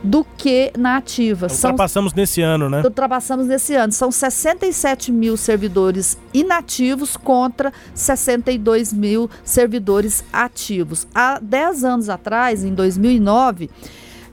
do 0.02 0.25
que 0.37 0.73
na 0.76 0.97
ativa. 0.97 1.47
Ultrapassamos 1.50 2.12
São, 2.12 2.16
nesse 2.16 2.40
ano, 2.40 2.71
né? 2.71 2.83
Ultrapassamos 2.83 3.47
nesse 3.47 3.75
ano. 3.75 3.92
São 3.92 4.11
67 4.11 5.12
mil 5.12 5.37
servidores 5.37 6.16
inativos 6.33 7.16
contra 7.16 7.73
62 7.95 8.92
mil 8.92 9.30
servidores 9.45 10.25
ativos. 10.33 11.07
Há 11.14 11.38
10 11.40 11.85
anos 11.85 12.09
atrás, 12.09 12.64
em 12.64 12.75
2009, 12.75 13.71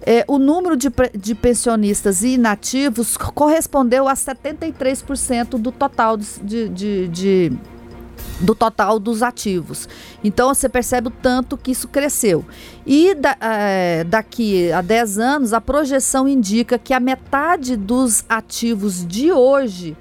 é, 0.01 0.23
o 0.27 0.37
número 0.37 0.77
de, 0.77 0.89
de 1.17 1.35
pensionistas 1.35 2.23
inativos 2.23 3.17
correspondeu 3.17 4.07
a 4.07 4.13
73% 4.13 5.57
do 5.59 5.71
total 5.71 6.15
de, 6.17 6.69
de, 6.69 7.07
de 7.09 7.51
do 8.39 8.53
total 8.53 8.99
dos 8.99 9.23
ativos. 9.23 9.87
Então 10.23 10.53
você 10.53 10.69
percebe 10.69 11.07
o 11.07 11.11
tanto 11.11 11.57
que 11.57 11.71
isso 11.71 11.87
cresceu. 11.87 12.45
E 12.85 13.15
da, 13.15 13.35
é, 13.39 14.03
daqui 14.03 14.71
a 14.71 14.81
10 14.81 15.19
anos, 15.19 15.53
a 15.53 15.61
projeção 15.61 16.27
indica 16.27 16.77
que 16.77 16.93
a 16.93 16.99
metade 16.99 17.75
dos 17.75 18.23
ativos 18.29 19.05
de 19.05 19.31
hoje 19.31 19.97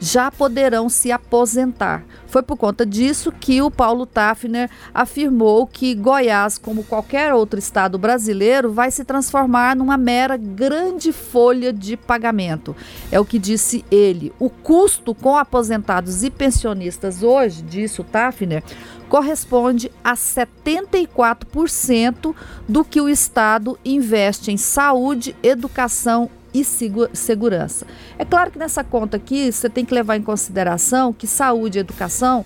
já 0.00 0.30
poderão 0.30 0.88
se 0.88 1.10
aposentar. 1.10 2.04
Foi 2.26 2.42
por 2.42 2.56
conta 2.56 2.84
disso 2.84 3.32
que 3.32 3.62
o 3.62 3.70
Paulo 3.70 4.04
Tafner 4.04 4.70
afirmou 4.92 5.66
que 5.66 5.94
Goiás, 5.94 6.58
como 6.58 6.84
qualquer 6.84 7.32
outro 7.32 7.58
estado 7.58 7.98
brasileiro, 7.98 8.70
vai 8.70 8.90
se 8.90 9.04
transformar 9.04 9.74
numa 9.74 9.96
mera 9.96 10.36
grande 10.36 11.12
folha 11.12 11.72
de 11.72 11.96
pagamento. 11.96 12.76
É 13.10 13.18
o 13.18 13.24
que 13.24 13.38
disse 13.38 13.84
ele. 13.90 14.32
O 14.38 14.50
custo 14.50 15.14
com 15.14 15.36
aposentados 15.36 16.22
e 16.22 16.30
pensionistas 16.30 17.22
hoje, 17.22 17.62
disse 17.62 18.00
o 18.00 18.04
Tafner, 18.04 18.62
corresponde 19.08 19.90
a 20.04 20.14
74% 20.14 22.34
do 22.68 22.84
que 22.84 23.00
o 23.00 23.08
Estado 23.08 23.78
investe 23.84 24.52
em 24.52 24.58
saúde, 24.58 25.34
educação 25.42 26.30
e 26.52 26.64
segurança. 26.64 27.86
É 28.18 28.24
claro 28.24 28.50
que 28.50 28.58
nessa 28.58 28.82
conta 28.82 29.16
aqui 29.16 29.52
você 29.52 29.68
tem 29.68 29.84
que 29.84 29.94
levar 29.94 30.16
em 30.16 30.22
consideração 30.22 31.12
que 31.12 31.26
saúde 31.26 31.78
e 31.78 31.80
educação 31.80 32.44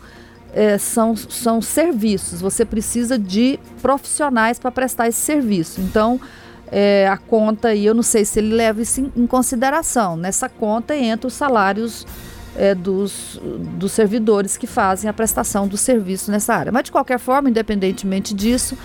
é, 0.53 0.77
são, 0.77 1.17
são 1.17 1.63
serviços, 1.63 2.41
você 2.41 2.65
precisa 2.65 3.19
de 3.19 3.59
profissionais 3.81 4.59
para 4.59 4.71
prestar 4.71 5.09
esse 5.09 5.21
serviço. 5.21 5.81
Então, 5.81 6.21
é, 6.71 7.07
a 7.09 7.17
conta 7.17 7.69
aí, 7.69 7.85
eu 7.85 7.95
não 7.95 8.03
sei 8.03 8.25
se 8.25 8.39
ele 8.39 8.55
leva 8.55 8.81
isso 8.81 9.01
em, 9.01 9.13
em 9.17 9.27
consideração. 9.27 10.17
Nessa 10.17 10.49
conta 10.49 10.97
entra 10.97 11.27
os 11.27 11.35
salários 11.35 12.07
é, 12.57 12.75
dos, 12.75 13.41
dos 13.79 13.93
servidores 13.93 14.57
que 14.57 14.67
fazem 14.67 15.09
a 15.09 15.13
prestação 15.13 15.67
do 15.67 15.77
serviço 15.77 16.31
nessa 16.31 16.55
área. 16.55 16.73
Mas, 16.73 16.85
de 16.85 16.93
qualquer 16.93 17.19
forma, 17.19 17.49
independentemente 17.49 18.35
disso, 18.35 18.77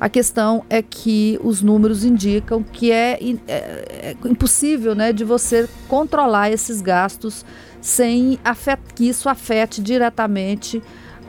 a 0.00 0.08
questão 0.08 0.64
é 0.68 0.82
que 0.82 1.38
os 1.42 1.62
números 1.62 2.04
indicam 2.04 2.62
que 2.62 2.92
é, 2.92 3.18
é, 3.46 3.46
é 3.48 4.16
impossível 4.24 4.94
né, 4.94 5.12
de 5.12 5.24
você 5.24 5.68
controlar 5.88 6.50
esses 6.50 6.80
gastos 6.80 7.44
sem 7.80 8.38
que 8.94 9.08
isso 9.08 9.28
afete 9.28 9.80
diretamente 9.80 10.82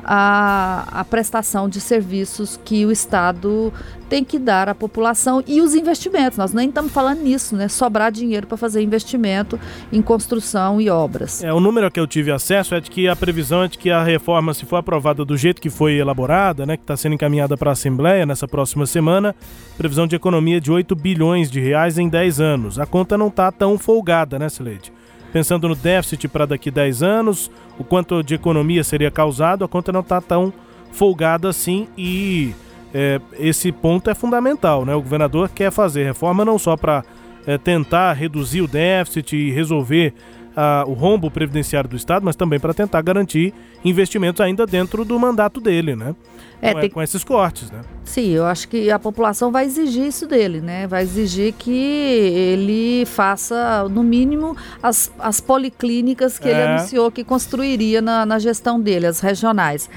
a, 0.08 0.88
a 1.02 1.04
prestação 1.04 1.68
de 1.68 1.82
serviços 1.82 2.58
que 2.64 2.86
o 2.86 2.92
Estado 2.92 3.74
tem 4.08 4.24
que 4.24 4.40
dar 4.40 4.70
à 4.70 4.74
população 4.74 5.44
e 5.46 5.62
os 5.62 5.76
investimentos. 5.76 6.38
Nós 6.38 6.54
nem 6.54 6.70
estamos 6.70 6.94
falando 6.94 7.22
nisso, 7.22 7.58
né? 7.58 7.68
Sobrar 7.68 8.10
dinheiro 8.10 8.48
para 8.48 8.56
fazer 8.56 8.82
investimento 8.82 9.60
em 9.92 10.02
construção 10.02 10.80
e 10.80 10.90
obras. 10.90 11.44
É, 11.44 11.52
o 11.52 11.60
número 11.60 11.92
que 11.92 12.00
eu 12.00 12.08
tive 12.08 12.32
acesso 12.32 12.74
é 12.74 12.80
de 12.80 12.90
que 12.90 13.10
a 13.10 13.18
previsão 13.18 13.64
é 13.64 13.68
de 13.68 13.78
que 13.78 13.92
a 13.92 14.02
reforma, 14.02 14.54
se 14.54 14.66
for 14.66 14.78
aprovada 14.78 15.26
do 15.26 15.36
jeito 15.36 15.62
que 15.62 15.70
foi 15.70 15.96
elaborada, 15.96 16.66
né, 16.66 16.78
que 16.78 16.84
está 16.84 16.96
sendo 16.96 17.16
encaminhada 17.16 17.58
para 17.58 17.72
a 17.72 17.74
Assembleia 17.74 18.26
nessa 18.26 18.48
próxima 18.48 18.86
semana, 18.86 19.36
previsão 19.78 20.08
de 20.08 20.16
economia 20.16 20.62
de 20.62 20.72
8 20.72 20.96
bilhões 20.96 21.52
de 21.52 21.60
reais 21.60 21.98
em 21.98 22.08
10 22.08 22.40
anos. 22.40 22.80
A 22.80 22.86
conta 22.86 23.18
não 23.18 23.28
está 23.28 23.52
tão 23.52 23.78
folgada, 23.78 24.40
né, 24.40 24.48
Sileide? 24.48 24.97
Pensando 25.32 25.68
no 25.68 25.76
déficit 25.76 26.28
para 26.28 26.46
daqui 26.46 26.72
10 26.72 27.04
anos, 27.04 27.52
o 27.78 27.84
quanto 27.84 28.24
de 28.24 28.36
economia 28.36 28.84
seria 28.84 29.12
causado, 29.12 29.64
a 29.64 29.68
conta 29.68 29.92
não 29.92 30.02
está 30.02 30.22
tão 30.22 30.54
folgada 30.92 31.50
assim 31.50 31.88
e 31.98 32.54
é, 32.94 33.22
esse 33.40 33.72
ponto 33.72 34.10
é 34.10 34.16
fundamental. 34.16 34.86
Né? 34.86 34.96
O 34.96 35.02
governador 35.02 35.50
quer 35.50 35.72
fazer 35.72 36.04
reforma 36.04 36.44
não 36.44 36.58
só 36.58 36.76
para 36.76 37.04
é, 37.46 37.58
tentar 37.58 38.14
reduzir 38.14 38.62
o 38.62 38.68
déficit 38.68 39.36
e 39.36 39.52
resolver 39.52 40.14
a, 40.56 40.84
o 40.88 40.94
rombo 40.94 41.30
previdenciário 41.30 41.90
do 41.90 41.96
Estado, 41.96 42.26
mas 42.26 42.36
também 42.36 42.60
para 42.60 42.74
tentar 42.74 43.02
garantir 43.02 43.54
investimentos 43.86 44.42
ainda 44.42 44.66
dentro 44.66 45.06
do 45.06 45.20
mandato 45.20 45.62
dele, 45.62 45.96
né? 45.96 46.16
É, 46.62 46.74
com, 46.74 46.80
tem... 46.80 46.90
com 46.90 47.02
esses 47.02 47.24
cortes, 47.24 47.70
né? 47.70 47.82
Sim, 48.04 48.30
eu 48.30 48.46
acho 48.46 48.68
que 48.68 48.90
a 48.90 48.98
população 48.98 49.52
vai 49.52 49.66
exigir 49.66 50.06
isso 50.06 50.26
dele, 50.26 50.62
né? 50.62 50.88
Vai 50.88 51.04
exigir 51.04 51.54
que 51.54 51.72
ele 51.72 53.06
faça, 53.06 53.88
no 53.90 54.02
mínimo, 54.02 54.56
as, 54.82 55.12
as 55.20 55.40
policlínicas 55.40 56.40
que 56.40 56.48
é. 56.48 56.52
ele 56.52 56.62
anunciou 56.64 57.12
que 57.12 57.24
construiria 57.24 58.02
na, 58.02 58.26
na 58.26 58.40
gestão 58.40 58.80
dele, 58.80 59.08
as 59.08 59.20
regionais. 59.20 59.90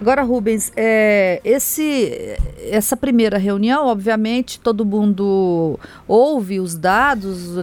Agora, 0.00 0.22
Rubens, 0.22 0.70
é, 0.76 1.40
esse, 1.44 2.36
essa 2.70 2.96
primeira 2.96 3.36
reunião, 3.36 3.86
obviamente, 3.88 4.60
todo 4.60 4.84
mundo 4.84 5.78
ouve 6.06 6.60
os 6.60 6.76
dados, 6.76 7.56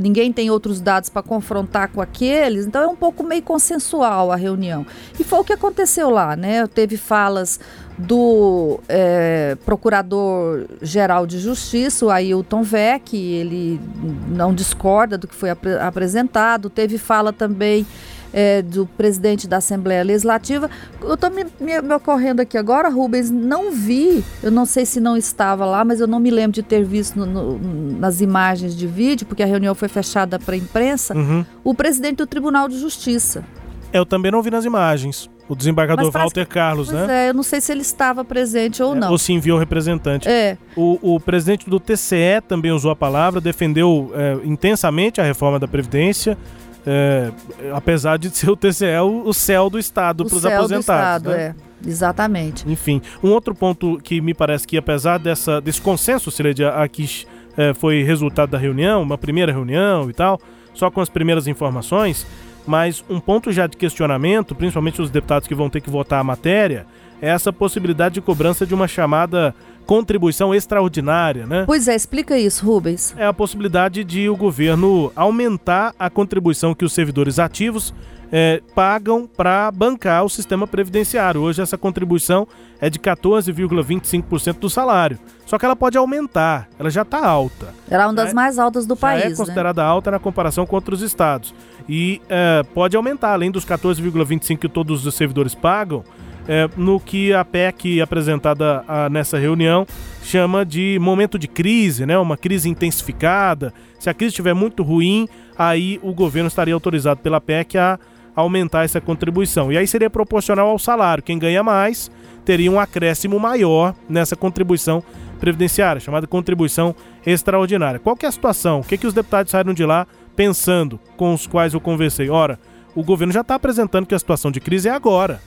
ninguém 0.00 0.32
tem 0.32 0.50
outros 0.50 0.80
dados 0.80 1.10
para 1.10 1.22
confrontar 1.22 1.88
com 1.88 2.00
aqueles, 2.00 2.64
então 2.64 2.82
é 2.82 2.86
um 2.86 2.96
pouco 2.96 3.22
meio 3.22 3.42
consensual 3.42 4.32
a 4.32 4.36
reunião. 4.36 4.86
E 5.20 5.22
foi 5.22 5.40
o 5.40 5.44
que 5.44 5.52
aconteceu 5.52 6.08
lá, 6.08 6.34
né? 6.34 6.66
Teve 6.66 6.96
falas 6.96 7.60
do 7.98 8.80
é, 8.88 9.56
Procurador-Geral 9.64 11.26
de 11.26 11.38
Justiça, 11.38 12.06
o 12.06 12.10
Ailton 12.10 12.62
Vec, 12.62 13.14
ele 13.14 13.80
não 14.28 14.54
discorda 14.54 15.18
do 15.18 15.28
que 15.28 15.34
foi 15.34 15.50
ap 15.50 15.66
apresentado, 15.80 16.70
teve 16.70 16.98
fala 16.98 17.32
também 17.32 17.86
é, 18.32 18.62
do 18.62 18.86
presidente 18.86 19.46
da 19.46 19.58
Assembleia 19.58 20.02
Legislativa. 20.02 20.70
Eu 21.00 21.14
estou 21.14 21.30
me, 21.30 21.44
me, 21.60 21.80
me, 21.82 21.94
ocorrendo 21.94 22.40
aqui 22.40 22.56
agora, 22.56 22.88
Rubens, 22.88 23.30
não 23.30 23.70
vi, 23.70 24.24
eu 24.42 24.50
não 24.50 24.64
sei 24.64 24.86
se 24.86 25.00
não 25.00 25.16
estava 25.16 25.64
lá, 25.64 25.84
mas 25.84 26.00
eu 26.00 26.06
não 26.06 26.18
me 26.18 26.30
lembro 26.30 26.52
de 26.52 26.62
ter 26.62 26.84
visto 26.84 27.18
no, 27.18 27.26
no, 27.26 27.98
nas 27.98 28.20
imagens 28.20 28.74
de 28.74 28.86
vídeo, 28.86 29.26
porque 29.26 29.42
a 29.42 29.46
reunião 29.46 29.74
foi 29.74 29.88
fechada 29.88 30.38
para 30.38 30.54
a 30.54 30.58
imprensa, 30.58 31.14
uhum. 31.14 31.44
o 31.62 31.74
presidente 31.74 32.16
do 32.16 32.26
Tribunal 32.26 32.68
de 32.68 32.78
Justiça. 32.78 33.44
Eu 33.92 34.06
também 34.06 34.30
não 34.30 34.42
vi 34.42 34.50
nas 34.50 34.64
imagens. 34.64 35.30
O 35.48 35.56
desembargador 35.56 36.10
Walter 36.10 36.46
Carlos, 36.46 36.88
pois 36.90 37.06
né? 37.06 37.26
É, 37.26 37.28
eu 37.30 37.34
não 37.34 37.42
sei 37.42 37.60
se 37.60 37.72
ele 37.72 37.82
estava 37.82 38.24
presente 38.24 38.82
ou 38.82 38.94
é, 38.94 38.98
não. 38.98 39.10
Ou 39.10 39.18
se 39.18 39.32
enviou 39.32 39.58
representante. 39.58 40.28
É. 40.28 40.56
O, 40.76 41.14
o 41.14 41.20
presidente 41.20 41.68
do 41.68 41.78
TCE 41.78 42.40
também 42.46 42.70
usou 42.70 42.90
a 42.90 42.96
palavra, 42.96 43.40
defendeu 43.40 44.10
é, 44.14 44.38
intensamente 44.44 45.20
a 45.20 45.24
reforma 45.24 45.58
da 45.58 45.68
Previdência. 45.68 46.38
É, 46.84 47.30
apesar 47.72 48.16
de 48.16 48.28
ser 48.30 48.50
o 48.50 48.56
TCE 48.56 48.98
o, 49.02 49.28
o 49.28 49.32
céu 49.32 49.70
do 49.70 49.78
Estado 49.78 50.24
para 50.24 50.36
os 50.36 50.44
aposentados. 50.44 51.22
Do 51.22 51.30
Estado, 51.30 51.30
né? 51.30 51.54
é. 51.68 51.72
Exatamente. 51.86 52.68
Enfim, 52.70 53.02
um 53.22 53.30
outro 53.30 53.54
ponto 53.54 53.98
que 54.02 54.20
me 54.20 54.34
parece 54.34 54.66
que, 54.66 54.76
apesar 54.76 55.18
dessa, 55.18 55.60
desse 55.60 55.80
consenso, 55.80 56.30
Sileide, 56.30 56.64
aqui 56.64 57.26
é, 57.56 57.74
foi 57.74 58.02
resultado 58.02 58.50
da 58.50 58.58
reunião, 58.58 59.02
uma 59.02 59.18
primeira 59.18 59.52
reunião 59.52 60.08
e 60.08 60.12
tal, 60.12 60.40
só 60.74 60.90
com 60.90 61.00
as 61.00 61.08
primeiras 61.08 61.46
informações, 61.46 62.26
mas 62.66 63.04
um 63.08 63.20
ponto 63.20 63.52
já 63.52 63.66
de 63.66 63.76
questionamento, 63.76 64.54
principalmente 64.54 65.02
os 65.02 65.10
deputados 65.10 65.48
que 65.48 65.54
vão 65.54 65.68
ter 65.68 65.80
que 65.80 65.90
votar 65.90 66.20
a 66.20 66.24
matéria, 66.24 66.86
é 67.20 67.28
essa 67.28 67.52
possibilidade 67.52 68.14
de 68.14 68.20
cobrança 68.20 68.66
de 68.66 68.74
uma 68.74 68.88
chamada 68.88 69.54
contribuição 69.86 70.54
extraordinária, 70.54 71.46
né? 71.46 71.64
Pois 71.66 71.88
é, 71.88 71.94
explica 71.94 72.38
isso, 72.38 72.64
Rubens. 72.64 73.14
É 73.16 73.26
a 73.26 73.32
possibilidade 73.32 74.04
de 74.04 74.28
o 74.28 74.36
governo 74.36 75.12
aumentar 75.14 75.94
a 75.98 76.08
contribuição 76.08 76.74
que 76.74 76.84
os 76.84 76.92
servidores 76.92 77.38
ativos 77.38 77.94
é, 78.32 78.62
pagam 78.74 79.28
para 79.28 79.70
bancar 79.70 80.24
o 80.24 80.28
sistema 80.28 80.66
previdenciário. 80.66 81.42
Hoje 81.42 81.60
essa 81.60 81.76
contribuição 81.76 82.48
é 82.80 82.88
de 82.88 82.98
14,25% 82.98 84.58
do 84.58 84.70
salário. 84.70 85.18
Só 85.44 85.58
que 85.58 85.66
ela 85.66 85.76
pode 85.76 85.98
aumentar, 85.98 86.66
ela 86.78 86.88
já 86.88 87.02
está 87.02 87.24
alta. 87.24 87.74
Era 87.90 88.06
uma 88.06 88.14
das 88.14 88.28
né? 88.28 88.32
mais 88.32 88.58
altas 88.58 88.86
do 88.86 88.94
já 88.94 89.00
país. 89.00 89.24
É 89.24 89.36
considerada 89.36 89.82
né? 89.82 89.88
alta 89.88 90.10
na 90.10 90.18
comparação 90.18 90.64
com 90.64 90.74
outros 90.74 91.02
estados. 91.02 91.54
E 91.86 92.22
é, 92.28 92.62
pode 92.74 92.96
aumentar, 92.96 93.32
além 93.32 93.50
dos 93.50 93.66
14,25% 93.66 94.56
que 94.56 94.68
todos 94.68 95.04
os 95.04 95.14
servidores 95.14 95.54
pagam, 95.54 96.02
é, 96.48 96.68
no 96.76 96.98
que 96.98 97.32
a 97.32 97.44
PEC 97.44 98.00
apresentada 98.00 98.82
a, 98.88 99.08
nessa 99.08 99.38
reunião 99.38 99.86
chama 100.22 100.64
de 100.64 100.98
momento 101.00 101.38
de 101.38 101.46
crise, 101.46 102.06
né? 102.06 102.18
Uma 102.18 102.36
crise 102.36 102.68
intensificada. 102.68 103.72
Se 103.98 104.08
a 104.10 104.14
crise 104.14 104.30
estiver 104.30 104.54
muito 104.54 104.82
ruim, 104.82 105.28
aí 105.56 106.00
o 106.02 106.12
governo 106.12 106.48
estaria 106.48 106.74
autorizado 106.74 107.20
pela 107.20 107.40
PEC 107.40 107.78
a 107.78 107.98
aumentar 108.34 108.84
essa 108.84 109.00
contribuição. 109.00 109.72
E 109.72 109.78
aí 109.78 109.86
seria 109.86 110.10
proporcional 110.10 110.68
ao 110.68 110.78
salário. 110.78 111.22
Quem 111.22 111.38
ganha 111.38 111.62
mais 111.62 112.10
teria 112.44 112.70
um 112.70 112.80
acréscimo 112.80 113.38
maior 113.38 113.94
nessa 114.08 114.34
contribuição 114.34 115.02
previdenciária, 115.38 116.00
chamada 116.00 116.26
contribuição 116.26 116.94
extraordinária. 117.26 118.00
Qual 118.00 118.16
que 118.16 118.24
é 118.24 118.28
a 118.28 118.32
situação? 118.32 118.80
O 118.80 118.84
que, 118.84 118.96
que 118.96 119.06
os 119.06 119.14
deputados 119.14 119.50
saíram 119.50 119.74
de 119.74 119.84
lá 119.84 120.06
pensando 120.36 121.00
com 121.16 121.34
os 121.34 121.46
quais 121.46 121.74
eu 121.74 121.80
conversei? 121.80 122.30
Ora, 122.30 122.58
o 122.94 123.02
governo 123.02 123.32
já 123.32 123.40
está 123.40 123.54
apresentando 123.54 124.06
que 124.06 124.14
a 124.14 124.18
situação 124.18 124.50
de 124.50 124.60
crise 124.60 124.88
é 124.88 124.92
agora. 124.92 125.40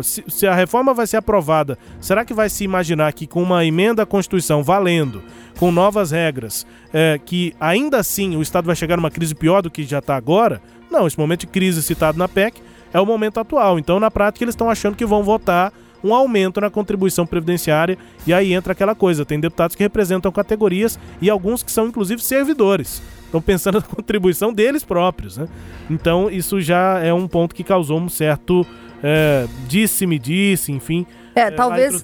Se, 0.00 0.22
se, 0.28 0.46
a 0.46 0.54
reforma 0.54 0.94
vai 0.94 1.06
ser 1.06 1.16
aprovada, 1.16 1.76
será 2.00 2.24
que 2.24 2.32
vai 2.32 2.48
se 2.48 2.62
imaginar 2.62 3.12
que 3.12 3.26
com 3.26 3.42
uma 3.42 3.64
emenda 3.64 4.04
à 4.04 4.06
Constituição 4.06 4.62
valendo, 4.62 5.22
com 5.58 5.72
novas 5.72 6.12
regras, 6.12 6.64
é, 6.92 7.20
que 7.22 7.52
ainda 7.60 7.98
assim 7.98 8.36
o 8.36 8.42
Estado 8.42 8.66
vai 8.66 8.76
chegar 8.76 8.96
numa 8.96 9.10
crise 9.10 9.34
pior 9.34 9.60
do 9.60 9.70
que 9.70 9.82
já 9.82 9.98
está 9.98 10.14
agora? 10.14 10.62
Não, 10.90 11.06
esse 11.06 11.18
momento 11.18 11.40
de 11.40 11.46
crise 11.48 11.82
citado 11.82 12.16
na 12.16 12.28
PEC 12.28 12.62
é 12.92 13.00
o 13.00 13.06
momento 13.06 13.40
atual. 13.40 13.78
Então, 13.78 13.98
na 13.98 14.10
prática, 14.10 14.44
eles 14.44 14.52
estão 14.52 14.70
achando 14.70 14.96
que 14.96 15.04
vão 15.04 15.24
votar 15.24 15.72
um 16.04 16.14
aumento 16.14 16.60
na 16.60 16.68
contribuição 16.68 17.26
previdenciária 17.26 17.96
e 18.26 18.32
aí 18.32 18.52
entra 18.52 18.72
aquela 18.72 18.94
coisa, 18.94 19.24
tem 19.24 19.38
deputados 19.38 19.76
que 19.76 19.82
representam 19.82 20.32
categorias 20.32 20.98
e 21.20 21.30
alguns 21.30 21.62
que 21.62 21.70
são 21.70 21.86
inclusive 21.86 22.22
servidores. 22.22 23.02
Estão 23.24 23.40
pensando 23.40 23.76
na 23.80 23.82
contribuição 23.82 24.52
deles 24.52 24.84
próprios, 24.84 25.36
né? 25.36 25.48
Então 25.88 26.30
isso 26.30 26.60
já 26.60 26.98
é 26.98 27.12
um 27.12 27.28
ponto 27.28 27.54
que 27.54 27.64
causou 27.64 27.98
um 27.98 28.08
certo 28.08 28.66
é, 29.02 29.46
disse-me 29.66 30.18
disse, 30.18 30.70
enfim, 30.72 31.06
é, 31.34 31.42
é 31.42 31.50
talvez 31.50 32.02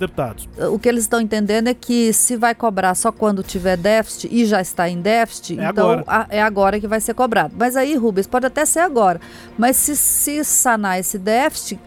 o 0.70 0.78
que 0.78 0.88
eles 0.88 1.04
estão 1.04 1.20
entendendo 1.20 1.68
é 1.68 1.74
que 1.74 2.12
se 2.12 2.36
vai 2.36 2.54
cobrar 2.54 2.94
só 2.94 3.12
quando 3.12 3.42
tiver 3.42 3.76
déficit 3.76 4.28
e 4.32 4.46
já 4.46 4.60
está 4.60 4.88
em 4.88 5.00
déficit, 5.00 5.58
é 5.58 5.68
então 5.68 5.90
agora. 5.90 6.04
A, 6.06 6.26
é 6.30 6.42
agora 6.42 6.80
que 6.80 6.86
vai 6.86 7.00
ser 7.00 7.14
cobrado. 7.14 7.54
Mas 7.56 7.76
aí, 7.76 7.94
Rubens, 7.94 8.26
pode 8.26 8.46
até 8.46 8.64
ser 8.64 8.80
agora. 8.80 9.20
Mas 9.56 9.76
se, 9.76 9.96
se 9.96 10.42
sanar 10.44 10.98
esse 10.98 11.18
déficit, 11.18 11.78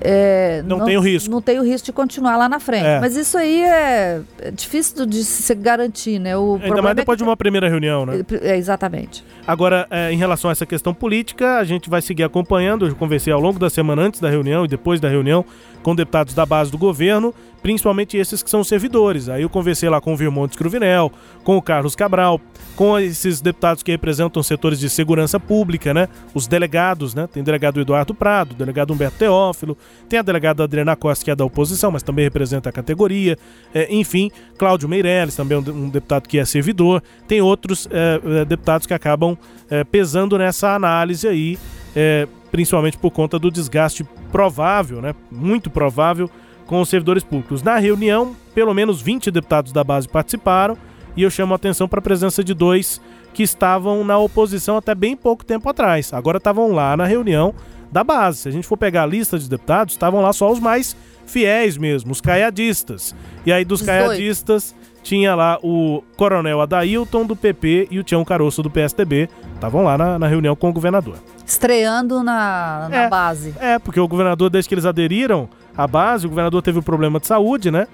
é, 0.00 0.62
não, 0.66 0.78
não, 0.78 0.86
tem 0.86 0.96
o 0.96 1.00
risco. 1.00 1.30
Não 1.30 1.40
tem 1.40 1.58
o 1.58 1.62
risco 1.62 1.86
de 1.86 1.92
continuar 1.92 2.36
lá 2.36 2.48
na 2.48 2.60
frente. 2.60 2.86
É. 2.86 3.00
Mas 3.00 3.16
isso 3.16 3.36
aí 3.38 3.62
é, 3.62 4.20
é, 4.40 4.50
difícil 4.50 5.06
de 5.06 5.24
se 5.24 5.54
garantir, 5.54 6.18
né? 6.18 6.36
O 6.36 6.58
Ainda 6.62 6.82
mais 6.82 6.96
depois 6.96 7.16
é 7.16 7.18
de 7.18 7.24
uma 7.24 7.36
primeira 7.36 7.68
reunião, 7.68 8.04
né? 8.04 8.24
É, 8.42 8.56
exatamente. 8.56 9.24
Agora, 9.46 9.86
é, 9.90 10.12
em 10.12 10.16
relação 10.16 10.50
a 10.50 10.52
essa 10.52 10.66
questão 10.66 10.92
política, 10.92 11.58
a 11.58 11.64
gente 11.64 11.88
vai 11.88 12.02
seguir 12.02 12.24
acompanhando. 12.24 12.86
Eu 12.86 12.94
conversei 12.94 13.32
ao 13.32 13.40
longo 13.40 13.58
da 13.58 13.70
semana 13.70 14.02
antes 14.02 14.20
da 14.20 14.28
reunião 14.28 14.64
e 14.64 14.68
depois 14.68 15.00
da 15.00 15.08
reunião 15.08 15.44
com 15.86 15.94
deputados 15.94 16.34
da 16.34 16.44
base 16.44 16.68
do 16.68 16.76
governo, 16.76 17.32
principalmente 17.62 18.16
esses 18.16 18.42
que 18.42 18.50
são 18.50 18.64
servidores. 18.64 19.28
Aí 19.28 19.42
eu 19.42 19.48
conversei 19.48 19.88
lá 19.88 20.00
com 20.00 20.12
o 20.12 20.16
Virmontes 20.16 20.56
Cruvinel, 20.56 21.12
com 21.44 21.56
o 21.56 21.62
Carlos 21.62 21.94
Cabral, 21.94 22.40
com 22.74 22.98
esses 22.98 23.40
deputados 23.40 23.84
que 23.84 23.92
representam 23.92 24.42
setores 24.42 24.80
de 24.80 24.90
segurança 24.90 25.38
pública, 25.38 25.94
né? 25.94 26.08
Os 26.34 26.48
delegados, 26.48 27.14
né? 27.14 27.28
Tem 27.32 27.40
o 27.40 27.46
delegado 27.46 27.80
Eduardo 27.80 28.14
Prado, 28.14 28.50
o 28.50 28.54
delegado 28.54 28.92
Humberto 28.92 29.18
Teófilo, 29.18 29.78
tem 30.08 30.18
a 30.18 30.22
delegada 30.22 30.62
Adriana 30.62 30.94
Costa, 30.96 31.24
que 31.24 31.30
é 31.30 31.36
da 31.36 31.44
oposição, 31.44 31.90
mas 31.90 32.02
também 32.02 32.24
representa 32.24 32.68
a 32.68 32.72
categoria. 32.72 33.36
É, 33.74 33.92
enfim, 33.92 34.30
Cláudio 34.58 34.88
Meirelles, 34.88 35.34
também 35.34 35.58
um, 35.58 35.88
deputado 35.88 36.28
que 36.28 36.38
é 36.38 36.44
servidor. 36.44 37.02
Tem 37.26 37.40
outros 37.40 37.88
é, 37.90 38.20
é 38.40 38.44
deputados 38.44 38.86
que 38.86 38.94
acabam 38.94 39.36
é, 39.70 39.84
pesando 39.84 40.38
nessa 40.38 40.74
análise 40.74 41.26
aí. 41.26 41.58
É, 41.94 42.28
principalmente 42.50 42.96
por 42.96 43.10
conta 43.10 43.38
do 43.38 43.50
desgaste 43.50 44.04
provável, 44.30 45.02
né, 45.02 45.14
muito 45.30 45.68
provável, 45.68 46.30
com 46.66 46.80
os 46.80 46.88
servidores 46.88 47.22
públicos. 47.22 47.62
Na 47.62 47.78
reunião, 47.78 48.34
pelo 48.54 48.74
menos 48.74 49.00
20 49.00 49.30
deputados 49.30 49.72
da 49.72 49.84
base 49.84 50.08
participaram 50.08 50.76
e 51.16 51.22
eu 51.22 51.30
chamo 51.30 51.52
a 51.54 51.56
atenção 51.56 51.88
para 51.88 51.98
a 51.98 52.02
presença 52.02 52.42
de 52.42 52.52
dois 52.52 53.00
que 53.32 53.42
estavam 53.42 54.02
na 54.02 54.18
oposição 54.18 54.76
até 54.76 54.94
bem 54.94 55.16
pouco 55.16 55.44
tempo 55.44 55.68
atrás. 55.68 56.12
Agora 56.12 56.38
estavam 56.38 56.72
lá 56.72 56.96
na 56.96 57.04
reunião 57.04 57.54
da 57.90 58.04
base. 58.04 58.38
Se 58.38 58.48
a 58.48 58.52
gente 58.52 58.66
for 58.66 58.76
pegar 58.76 59.02
a 59.02 59.06
lista 59.06 59.38
de 59.38 59.48
deputados, 59.48 59.94
estavam 59.94 60.20
lá 60.20 60.32
só 60.32 60.50
os 60.50 60.60
mais 60.60 60.96
fiéis 61.26 61.76
mesmo, 61.76 62.12
os 62.12 62.20
caiadistas. 62.20 63.14
E 63.44 63.52
aí 63.52 63.64
dos 63.64 63.80
os 63.80 63.86
caiadistas 63.86 64.74
tinha 65.02 65.34
lá 65.34 65.58
o 65.62 66.02
coronel 66.16 66.60
Adailton 66.60 67.24
do 67.24 67.36
PP 67.36 67.88
e 67.90 67.98
o 67.98 68.04
Tião 68.04 68.24
Caroço 68.24 68.62
do 68.62 68.70
PSDB. 68.70 69.28
Estavam 69.54 69.82
lá 69.82 69.96
na, 69.96 70.18
na 70.18 70.26
reunião 70.26 70.56
com 70.56 70.68
o 70.68 70.72
governador 70.72 71.16
estreando 71.46 72.22
na, 72.22 72.88
na 72.90 73.04
é, 73.04 73.08
base. 73.08 73.54
É, 73.60 73.78
porque 73.78 74.00
o 74.00 74.08
governador, 74.08 74.50
desde 74.50 74.68
que 74.68 74.74
eles 74.74 74.84
aderiram 74.84 75.48
à 75.76 75.86
base, 75.86 76.26
o 76.26 76.28
governador 76.28 76.60
teve 76.60 76.80
um 76.80 76.82
problema 76.82 77.20
de 77.20 77.26
saúde, 77.26 77.70
né? 77.70 77.86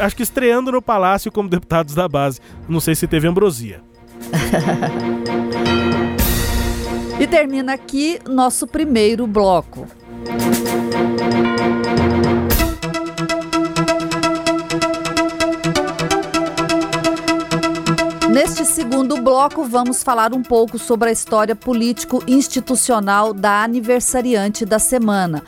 acho 0.00 0.16
que 0.16 0.22
estreando 0.22 0.72
no 0.72 0.82
palácio 0.82 1.30
como 1.30 1.46
deputados 1.50 1.94
da 1.94 2.08
base. 2.08 2.40
Não 2.68 2.80
sei 2.80 2.94
se 2.94 3.06
teve 3.06 3.28
ambrosia. 3.28 3.82
e 7.20 7.26
termina 7.26 7.74
aqui 7.74 8.18
nosso 8.26 8.66
primeiro 8.66 9.26
bloco. 9.26 9.86
Neste 18.30 18.64
segundo 18.64 19.20
bloco, 19.20 19.64
vamos 19.64 20.02
falar 20.02 20.32
um 20.32 20.42
pouco 20.42 20.78
sobre 20.78 21.10
a 21.10 21.12
história 21.12 21.54
político-institucional 21.54 23.34
da 23.34 23.62
aniversariante 23.62 24.64
da 24.64 24.78
semana, 24.78 25.42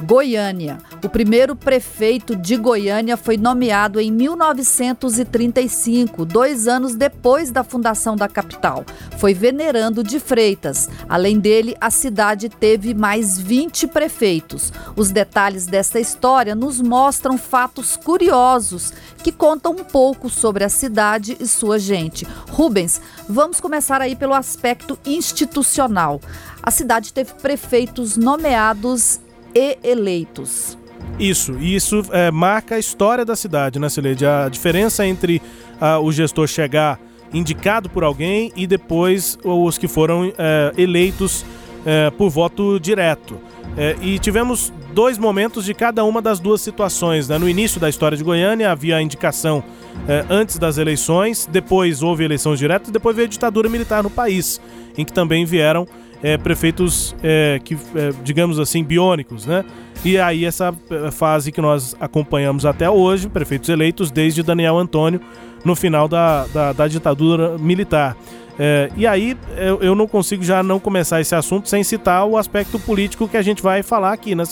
Goiânia. 0.00 0.78
O 1.04 1.08
primeiro 1.08 1.54
prefeito 1.54 2.34
de 2.34 2.56
Goiânia 2.56 3.16
foi 3.16 3.36
nomeado 3.36 4.00
em 4.00 4.10
1935, 4.10 6.24
dois 6.24 6.66
anos 6.66 6.94
depois 6.94 7.50
da 7.50 7.62
fundação 7.62 8.16
da 8.16 8.28
capital. 8.28 8.84
Foi 9.18 9.34
Venerando 9.34 10.02
de 10.02 10.18
Freitas. 10.18 10.88
Além 11.08 11.38
dele, 11.38 11.76
a 11.80 11.90
cidade 11.90 12.48
teve 12.48 12.94
mais 12.94 13.38
20 13.38 13.86
prefeitos. 13.88 14.72
Os 14.96 15.10
detalhes 15.10 15.66
desta 15.66 16.00
história 16.00 16.54
nos 16.54 16.80
mostram 16.80 17.36
fatos 17.36 17.96
curiosos 17.96 18.92
que 19.22 19.32
contam 19.32 19.72
um 19.72 19.84
pouco 19.84 20.28
sobre 20.28 20.64
a 20.64 20.68
cidade 20.68 21.36
e 21.38 21.46
sua 21.46 21.78
gente. 21.78 22.26
Rubens, 22.50 23.00
vamos 23.28 23.60
começar 23.60 24.00
aí 24.00 24.16
pelo 24.16 24.34
aspecto 24.34 24.98
institucional. 25.04 26.20
A 26.62 26.70
cidade 26.70 27.12
teve 27.12 27.34
prefeitos 27.34 28.16
nomeados 28.16 29.20
e 29.54 29.78
eleitos. 29.82 30.78
Isso, 31.18 31.56
e 31.58 31.74
isso 31.74 32.02
é, 32.10 32.30
marca 32.30 32.76
a 32.76 32.78
história 32.78 33.24
da 33.24 33.36
cidade, 33.36 33.78
né, 33.78 33.88
Celede? 33.88 34.24
A 34.24 34.48
diferença 34.48 35.06
entre 35.06 35.42
uh, 35.80 36.00
o 36.02 36.10
gestor 36.12 36.46
chegar 36.46 36.98
indicado 37.32 37.88
por 37.88 38.04
alguém 38.04 38.52
e 38.54 38.66
depois 38.66 39.38
os 39.42 39.78
que 39.78 39.88
foram 39.88 40.32
é, 40.36 40.72
eleitos 40.76 41.44
é, 41.84 42.10
por 42.10 42.28
voto 42.28 42.78
direto. 42.78 43.38
É, 43.76 43.96
e 44.02 44.18
tivemos 44.18 44.72
dois 44.92 45.16
momentos 45.16 45.64
de 45.64 45.72
cada 45.72 46.04
uma 46.04 46.20
das 46.20 46.38
duas 46.38 46.60
situações. 46.60 47.28
Né? 47.28 47.38
No 47.38 47.48
início 47.48 47.80
da 47.80 47.88
história 47.88 48.16
de 48.16 48.22
Goiânia 48.22 48.70
havia 48.70 48.96
a 48.96 49.02
indicação 49.02 49.64
é, 50.06 50.24
antes 50.28 50.58
das 50.58 50.76
eleições, 50.76 51.48
depois 51.50 52.02
houve 52.02 52.24
eleições 52.24 52.58
diretas, 52.58 52.90
depois 52.90 53.16
veio 53.16 53.26
a 53.26 53.30
ditadura 53.30 53.68
militar 53.68 54.02
no 54.02 54.10
país, 54.10 54.60
em 54.96 55.04
que 55.04 55.12
também 55.12 55.44
vieram 55.44 55.86
é, 56.22 56.38
prefeitos 56.38 57.14
é, 57.22 57.60
que, 57.64 57.74
é, 57.74 58.12
digamos 58.22 58.58
assim, 58.60 58.84
biônicos, 58.84 59.46
né? 59.46 59.64
E 60.04 60.18
aí 60.18 60.44
essa 60.44 60.74
é, 60.90 61.10
fase 61.10 61.50
que 61.50 61.60
nós 61.60 61.96
acompanhamos 62.00 62.64
até 62.64 62.88
hoje, 62.88 63.28
prefeitos 63.28 63.68
eleitos 63.68 64.10
desde 64.10 64.42
Daniel 64.42 64.78
Antônio, 64.78 65.20
no 65.64 65.74
final 65.74 66.08
da, 66.08 66.46
da, 66.46 66.72
da 66.72 66.88
ditadura 66.88 67.58
militar. 67.58 68.16
É, 68.58 68.90
e 68.96 69.06
aí 69.06 69.36
eu, 69.56 69.82
eu, 69.82 69.94
não 69.94 70.06
consigo 70.06 70.44
já 70.44 70.62
não 70.62 70.78
começar 70.78 71.20
esse 71.20 71.34
assunto 71.34 71.68
sem 71.68 71.82
citar 71.82 72.26
o 72.26 72.36
aspecto 72.36 72.78
político 72.78 73.26
que 73.26 73.36
a 73.36 73.42
gente 73.42 73.62
vai 73.62 73.82
falar 73.82 74.12
aqui, 74.12 74.34
né? 74.34 74.44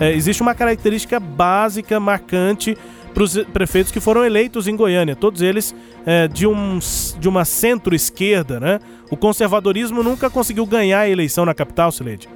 É, 0.00 0.12
existe 0.12 0.42
uma 0.42 0.54
característica 0.54 1.20
básica, 1.20 2.00
marcante 2.00 2.76
para 3.12 3.22
os 3.22 3.36
prefeitos 3.52 3.92
que 3.92 4.00
foram 4.00 4.24
eleitos 4.24 4.68
em 4.68 4.76
Goiânia, 4.76 5.16
todos 5.16 5.42
eles 5.42 5.74
é, 6.06 6.28
de, 6.28 6.46
um, 6.46 6.78
de 7.18 7.28
uma 7.28 7.44
centro-esquerda, 7.44 8.60
né? 8.60 8.80
O 9.10 9.16
conservadorismo 9.16 10.02
nunca 10.02 10.30
conseguiu 10.30 10.64
ganhar 10.64 11.00
a 11.00 11.08
eleição 11.08 11.44
na 11.44 11.52
capital, 11.52 11.90
Sileide. 11.90 12.28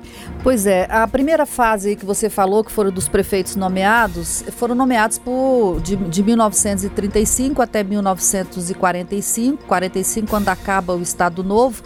Pois 0.42 0.66
é, 0.66 0.88
a 0.90 1.06
primeira 1.06 1.46
fase 1.46 1.94
que 1.94 2.04
você 2.04 2.28
falou, 2.28 2.64
que 2.64 2.72
foram 2.72 2.90
dos 2.90 3.08
prefeitos 3.08 3.54
nomeados, 3.54 4.44
foram 4.56 4.74
nomeados 4.74 5.18
por 5.18 5.80
de, 5.80 5.94
de 5.96 6.22
1935 6.22 7.62
até 7.62 7.84
1945, 7.84 9.64
45 9.64 10.26
quando 10.26 10.48
acaba 10.48 10.94
o 10.94 11.02
Estado 11.02 11.44
Novo. 11.44 11.82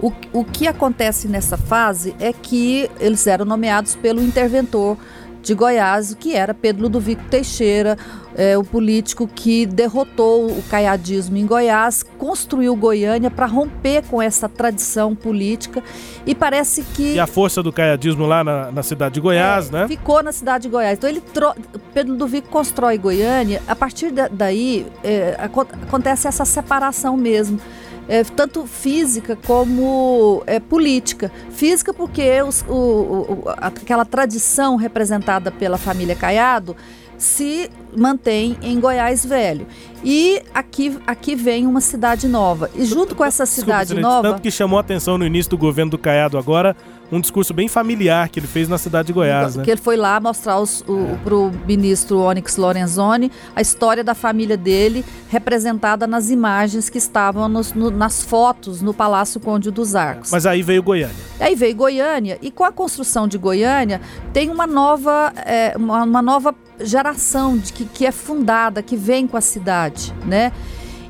O, 0.00 0.12
o 0.32 0.44
que 0.44 0.66
acontece 0.66 1.28
nessa 1.28 1.56
fase 1.56 2.16
é 2.18 2.32
que 2.32 2.90
eles 2.98 3.26
eram 3.28 3.44
nomeados 3.44 3.94
pelo 3.94 4.20
interventor 4.20 4.96
de 5.42 5.54
Goiás, 5.54 6.14
que 6.14 6.34
era 6.34 6.54
Pedro 6.54 6.82
Ludovico 6.82 7.22
Teixeira, 7.24 7.98
é, 8.34 8.56
o 8.56 8.64
político 8.64 9.26
que 9.26 9.66
derrotou 9.66 10.46
o 10.46 10.62
caiadismo 10.70 11.36
em 11.36 11.44
Goiás, 11.44 12.02
construiu 12.16 12.74
Goiânia 12.76 13.30
para 13.30 13.46
romper 13.46 14.02
com 14.04 14.22
essa 14.22 14.48
tradição 14.48 15.14
política 15.14 15.82
e 16.24 16.34
parece 16.34 16.82
que... 16.82 17.14
E 17.14 17.20
a 17.20 17.26
força 17.26 17.62
do 17.62 17.72
caiadismo 17.72 18.24
lá 18.24 18.42
na, 18.42 18.70
na 18.70 18.82
cidade 18.82 19.14
de 19.14 19.20
Goiás, 19.20 19.68
é, 19.68 19.72
né? 19.72 19.88
Ficou 19.88 20.22
na 20.22 20.32
cidade 20.32 20.62
de 20.62 20.68
Goiás. 20.68 20.96
Então 20.96 21.10
ele 21.10 21.20
tro... 21.20 21.52
Pedro 21.92 22.12
Ludovico 22.12 22.48
constrói 22.48 22.96
Goiânia, 22.96 23.60
a 23.66 23.76
partir 23.76 24.12
daí 24.30 24.86
é, 25.04 25.36
acontece 25.38 26.28
essa 26.28 26.44
separação 26.44 27.16
mesmo 27.16 27.60
é, 28.08 28.24
tanto 28.24 28.66
física 28.66 29.36
como 29.46 30.42
é, 30.46 30.58
política. 30.60 31.30
Física 31.50 31.92
porque 31.94 32.42
os, 32.42 32.64
o, 32.68 32.74
o, 32.74 33.42
aquela 33.56 34.04
tradição 34.04 34.76
representada 34.76 35.50
pela 35.50 35.78
família 35.78 36.14
Caiado 36.14 36.76
se 37.16 37.70
mantém 37.96 38.56
em 38.62 38.80
Goiás 38.80 39.24
Velho. 39.24 39.66
E 40.02 40.42
aqui, 40.52 40.98
aqui 41.06 41.36
vem 41.36 41.66
uma 41.66 41.80
cidade 41.80 42.26
nova. 42.26 42.68
E 42.74 42.84
junto 42.84 43.14
com 43.14 43.24
essa 43.24 43.46
cidade 43.46 43.94
Desculpa, 43.94 44.08
nova. 44.08 44.28
Tanto 44.30 44.42
que 44.42 44.50
chamou 44.50 44.76
a 44.76 44.80
atenção 44.80 45.16
no 45.16 45.24
início 45.24 45.50
do 45.50 45.56
governo 45.56 45.92
do 45.92 45.98
Caiado 45.98 46.36
agora 46.36 46.76
um 47.12 47.20
discurso 47.20 47.52
bem 47.52 47.68
familiar 47.68 48.30
que 48.30 48.40
ele 48.40 48.46
fez 48.46 48.68
na 48.68 48.78
cidade 48.78 49.08
de 49.08 49.12
Goiás. 49.12 49.54
Né? 49.54 49.64
Que 49.64 49.70
ele 49.70 49.80
foi 49.80 49.96
lá 49.96 50.18
mostrar 50.18 50.58
os, 50.58 50.80
o, 50.88 51.08
é. 51.12 51.16
para 51.22 51.34
o 51.34 51.52
ministro 51.66 52.18
Onyx 52.18 52.56
Lorenzoni 52.56 53.30
a 53.54 53.60
história 53.60 54.02
da 54.02 54.14
família 54.14 54.56
dele, 54.56 55.04
representada 55.28 56.06
nas 56.06 56.30
imagens 56.30 56.88
que 56.88 56.96
estavam 56.96 57.48
nos, 57.50 57.74
no, 57.74 57.90
nas 57.90 58.22
fotos 58.22 58.80
no 58.80 58.94
Palácio 58.94 59.38
Conde 59.38 59.70
dos 59.70 59.94
Arcos. 59.94 60.30
Mas 60.30 60.46
aí 60.46 60.62
veio 60.62 60.82
Goiânia. 60.82 61.14
Aí 61.38 61.54
veio 61.54 61.76
Goiânia, 61.76 62.38
e 62.40 62.50
com 62.50 62.64
a 62.64 62.72
construção 62.72 63.28
de 63.28 63.36
Goiânia, 63.36 64.00
tem 64.32 64.48
uma 64.48 64.66
nova, 64.66 65.32
é, 65.44 65.74
uma, 65.76 66.04
uma 66.04 66.22
nova 66.22 66.54
geração 66.80 67.58
de 67.58 67.72
que, 67.72 67.84
que 67.84 68.06
é 68.06 68.12
fundada, 68.12 68.82
que 68.82 68.96
vem 68.96 69.26
com 69.26 69.36
a 69.36 69.40
cidade, 69.40 70.14
né? 70.24 70.50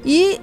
E, 0.04 0.40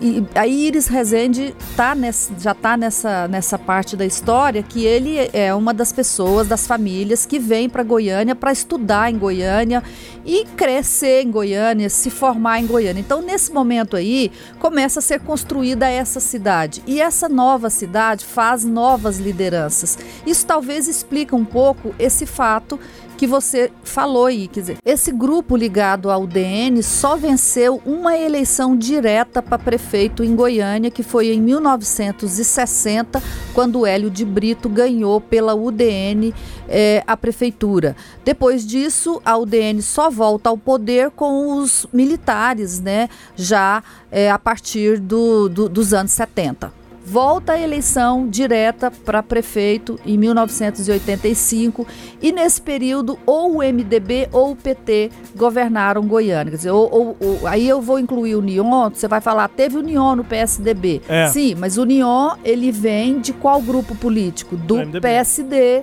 e, 0.00 0.26
a 0.34 0.46
Iris 0.46 0.86
Rezende 0.86 1.54
tá 1.76 1.94
nessa, 1.94 2.32
já 2.38 2.52
está 2.52 2.76
nessa, 2.76 3.28
nessa 3.28 3.58
parte 3.58 3.96
da 3.96 4.04
história 4.04 4.62
que 4.62 4.84
ele 4.84 5.30
é 5.32 5.54
uma 5.54 5.72
das 5.72 5.92
pessoas, 5.92 6.48
das 6.48 6.66
famílias 6.66 7.24
que 7.24 7.38
vem 7.38 7.68
para 7.68 7.82
Goiânia 7.82 8.34
para 8.34 8.52
estudar 8.52 9.10
em 9.10 9.16
Goiânia 9.16 9.82
e 10.24 10.44
crescer 10.44 11.22
em 11.22 11.30
Goiânia, 11.30 11.88
se 11.88 12.10
formar 12.10 12.60
em 12.60 12.66
Goiânia. 12.66 13.00
Então, 13.00 13.22
nesse 13.22 13.52
momento 13.52 13.96
aí, 13.96 14.30
começa 14.58 14.98
a 14.98 15.02
ser 15.02 15.20
construída 15.20 15.88
essa 15.88 16.20
cidade. 16.20 16.82
E 16.86 17.00
essa 17.00 17.28
nova 17.28 17.70
cidade 17.70 18.24
faz 18.24 18.64
novas 18.64 19.18
lideranças. 19.18 19.98
Isso 20.26 20.44
talvez 20.46 20.88
explica 20.88 21.34
um 21.34 21.44
pouco 21.44 21.94
esse 21.98 22.26
fato 22.26 22.78
que 23.18 23.26
você 23.26 23.70
falou 23.82 24.26
aí. 24.26 24.46
Quer 24.46 24.60
dizer, 24.60 24.78
esse 24.84 25.10
grupo 25.10 25.56
ligado 25.56 26.08
ao 26.08 26.24
DN 26.24 26.80
só 26.84 27.16
venceu 27.16 27.82
uma 27.84 28.16
eleição 28.16 28.76
direta 28.76 29.42
para 29.42 29.58
prefeito 29.58 30.22
em 30.22 30.36
Goiânia, 30.36 30.90
que 30.90 31.02
foi 31.02 31.32
em 31.34 31.40
1960, 31.40 33.20
quando 33.52 33.84
Hélio 33.84 34.08
de 34.08 34.24
Brito 34.24 34.68
ganhou 34.68 35.20
pela 35.20 35.52
UDN 35.52 36.32
é, 36.68 37.02
a 37.06 37.16
prefeitura. 37.16 37.96
Depois 38.24 38.64
disso, 38.64 39.20
a 39.24 39.36
UDN 39.36 39.82
só 39.82 40.08
volta 40.08 40.48
ao 40.48 40.56
poder 40.56 41.10
com 41.10 41.58
os 41.58 41.88
militares, 41.92 42.78
né? 42.78 43.08
Já 43.34 43.82
é, 44.12 44.30
a 44.30 44.38
partir 44.38 45.00
do, 45.00 45.48
do, 45.48 45.68
dos 45.68 45.92
anos 45.92 46.12
70 46.12 46.78
volta 47.08 47.54
a 47.54 47.60
eleição 47.60 48.28
direta 48.28 48.90
para 48.90 49.22
prefeito 49.22 49.98
em 50.04 50.18
1985 50.18 51.86
e 52.20 52.30
nesse 52.30 52.60
período 52.60 53.18
ou 53.24 53.56
o 53.56 53.58
MDB 53.58 54.28
ou 54.30 54.52
o 54.52 54.56
PT 54.56 55.10
governaram 55.34 56.06
Goiânia. 56.06 56.50
Quer 56.50 56.56
dizer, 56.56 56.70
ou, 56.70 56.88
ou, 56.92 57.16
ou, 57.18 57.46
aí 57.46 57.66
eu 57.66 57.80
vou 57.80 57.98
incluir 57.98 58.34
o 58.34 58.42
Nion, 58.42 58.90
você 58.90 59.08
vai 59.08 59.22
falar, 59.22 59.48
teve 59.48 59.78
o 59.78 59.82
Nion 59.82 60.16
no 60.16 60.24
PSDB. 60.24 61.00
É. 61.08 61.28
Sim, 61.28 61.54
mas 61.54 61.78
o 61.78 61.84
Nion 61.84 62.36
ele 62.44 62.70
vem 62.70 63.20
de 63.20 63.32
qual 63.32 63.62
grupo 63.62 63.94
político? 63.94 64.56
Do, 64.56 64.84
Do 64.84 65.00
PSD 65.00 65.82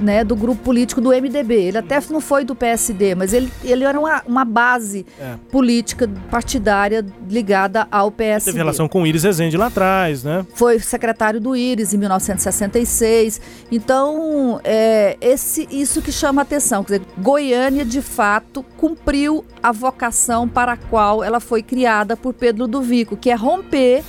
né, 0.00 0.24
do 0.24 0.34
grupo 0.34 0.62
político 0.62 1.00
do 1.00 1.10
MDB. 1.10 1.54
Ele 1.54 1.78
até 1.78 2.00
não 2.10 2.20
foi 2.20 2.44
do 2.44 2.54
PSD, 2.54 3.14
mas 3.14 3.32
ele, 3.32 3.52
ele 3.62 3.84
era 3.84 3.98
uma, 3.98 4.22
uma 4.26 4.44
base 4.44 5.06
é. 5.20 5.34
política 5.50 6.08
partidária 6.30 7.04
ligada 7.28 7.86
ao 7.90 8.10
PSD. 8.10 8.52
Teve 8.52 8.58
relação 8.58 8.88
com 8.88 9.02
o 9.02 9.06
Iris 9.06 9.22
Rezende 9.22 9.56
lá 9.56 9.66
atrás, 9.66 10.24
né? 10.24 10.46
Foi 10.54 10.78
secretário 10.78 11.40
do 11.40 11.54
Iris 11.54 11.92
em 11.92 11.98
1966. 11.98 13.40
Então, 13.70 14.60
é, 14.64 15.16
esse, 15.20 15.68
isso 15.70 16.00
que 16.00 16.10
chama 16.10 16.42
atenção. 16.42 16.82
Quer 16.82 17.00
dizer, 17.00 17.12
Goiânia, 17.18 17.84
de 17.84 18.00
fato, 18.00 18.64
cumpriu 18.76 19.44
a 19.62 19.72
vocação 19.72 20.48
para 20.48 20.72
a 20.72 20.76
qual 20.76 21.22
ela 21.22 21.40
foi 21.40 21.62
criada 21.62 22.16
por 22.16 22.32
Pedro 22.32 22.66
do 22.66 22.80
Vico, 22.80 23.16
que 23.16 23.30
é 23.30 23.34
romper 23.34 24.02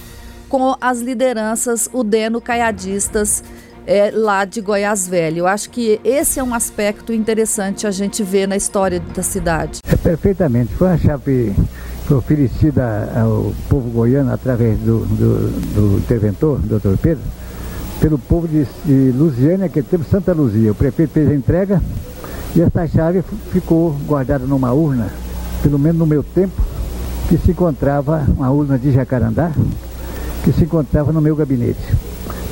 com 0.48 0.76
as 0.82 1.00
lideranças 1.00 1.90
udeno-caiadistas 1.94 3.42
é, 3.86 4.12
lá 4.14 4.46
de 4.46 4.62
Goiás 4.62 5.08
Velho. 5.08 5.40
Eu 5.40 5.48
acho 5.48 5.70
que 5.70 6.00
esse 6.04 6.40
é 6.40 6.44
um 6.44 6.54
aspecto 6.54 7.14
interessante 7.14 7.88
a 7.88 7.92
gente 7.92 8.24
ver 8.24 8.48
na 8.48 8.56
história 8.56 9.00
da 9.00 9.24
cidade. 9.24 9.80
É 9.88 9.96
perfeitamente. 9.96 10.74
Foi 10.74 10.88
uma 10.88 10.98
chave 10.98 11.54
oferecida 12.10 13.10
ao 13.16 13.54
povo 13.70 13.90
goiano 13.90 14.34
através 14.34 14.78
do, 14.80 15.06
do, 15.06 15.50
do 15.74 15.98
interventor, 15.98 16.60
doutor 16.60 16.98
Pedro, 16.98 17.24
pelo 18.00 18.18
povo 18.18 18.48
de, 18.48 18.66
de 18.86 19.18
Lusiânia, 19.18 19.70
que 19.70 19.82
teve 19.82 20.04
Santa 20.04 20.34
Luzia. 20.34 20.72
O 20.72 20.76
prefeito 20.76 21.12
fez 21.12 21.30
a 21.30 21.34
entrega 21.34 21.82
e 22.56 22.62
essa 22.62 22.88
chave 22.88 23.24
ficou 23.52 23.92
guardada 24.06 24.46
numa 24.46 24.74
urna, 24.74 25.10
pelo 25.64 25.80
menos 25.80 25.98
no 25.98 26.06
meu 26.06 26.24
tempo, 26.24 26.62
que 27.30 27.38
se 27.38 27.52
encontrava, 27.52 28.26
uma 28.36 28.50
urna 28.52 28.78
de 28.78 28.92
jacarandá, 28.92 29.52
que 30.44 30.52
se 30.52 30.66
encontrava 30.66 31.14
no 31.14 31.22
meu 31.22 31.36
gabinete. 31.36 32.11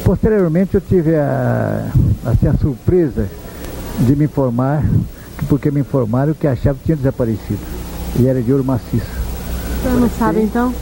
Posteriormente 0.09 0.73
eu 0.73 0.81
tive 0.81 1.15
a, 1.15 1.85
assim, 2.25 2.47
a 2.47 2.53
surpresa 2.55 3.29
de 3.99 4.15
me 4.15 4.25
informar, 4.25 4.83
porque 5.47 5.69
me 5.69 5.81
informaram 5.81 6.33
que 6.33 6.47
a 6.47 6.55
chave 6.55 6.79
tinha 6.83 6.97
desaparecido. 6.97 7.59
E 8.19 8.25
era 8.25 8.41
de 8.41 8.51
ouro 8.51 8.63
maciço. 8.63 9.05
Você 9.83 9.89
não 9.99 10.09
sabe 10.09 10.41
então? 10.41 10.73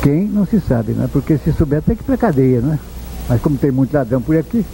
Quem 0.00 0.28
não 0.28 0.46
se 0.46 0.60
sabe, 0.60 0.92
né? 0.92 1.10
Porque 1.12 1.36
se 1.36 1.52
souber 1.52 1.82
tem 1.82 1.96
que 1.96 2.02
ir 2.02 2.06
pra 2.06 2.16
cadeia, 2.16 2.60
né? 2.60 2.78
Mas 3.28 3.40
como 3.40 3.58
tem 3.58 3.72
muito 3.72 3.92
ladrão 3.92 4.22
por 4.22 4.36
aqui, 4.36 4.64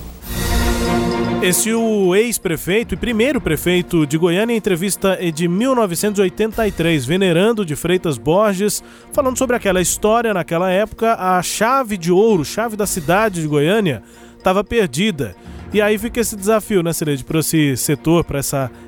esse 1.43 1.75
o 1.75 2.15
ex-prefeito 2.15 2.95
e 2.95 2.97
primeiro 2.97 3.41
prefeito 3.41 4.07
de 4.07 4.17
Goiânia 4.17 4.55
em 4.55 4.57
entrevista 4.57 5.19
de 5.35 5.49
1983, 5.49 7.05
venerando 7.05 7.67
de 7.67 7.75
Freitas 7.75 8.17
Borges, 8.17 8.81
falando 9.13 9.37
sobre 9.37 9.57
aquela 9.57 9.81
história 9.81 10.33
naquela 10.33 10.71
época, 10.71 11.17
a 11.19 11.43
chave 11.43 11.99
de 11.99 12.13
ouro, 12.13 12.45
chave 12.45 12.77
da 12.77 12.87
cidade 12.87 13.43
de 13.43 13.49
Goiânia, 13.49 14.05
estava 14.39 14.63
perdida. 14.63 15.35
E 15.73 15.83
aí 15.83 15.99
fica 15.99 16.21
esse 16.21 16.37
desafio, 16.37 16.81
né, 16.81 16.93
Celede, 16.93 17.25
para 17.25 17.41
esse 17.41 17.77
setor, 17.77 18.23
para 18.23 18.39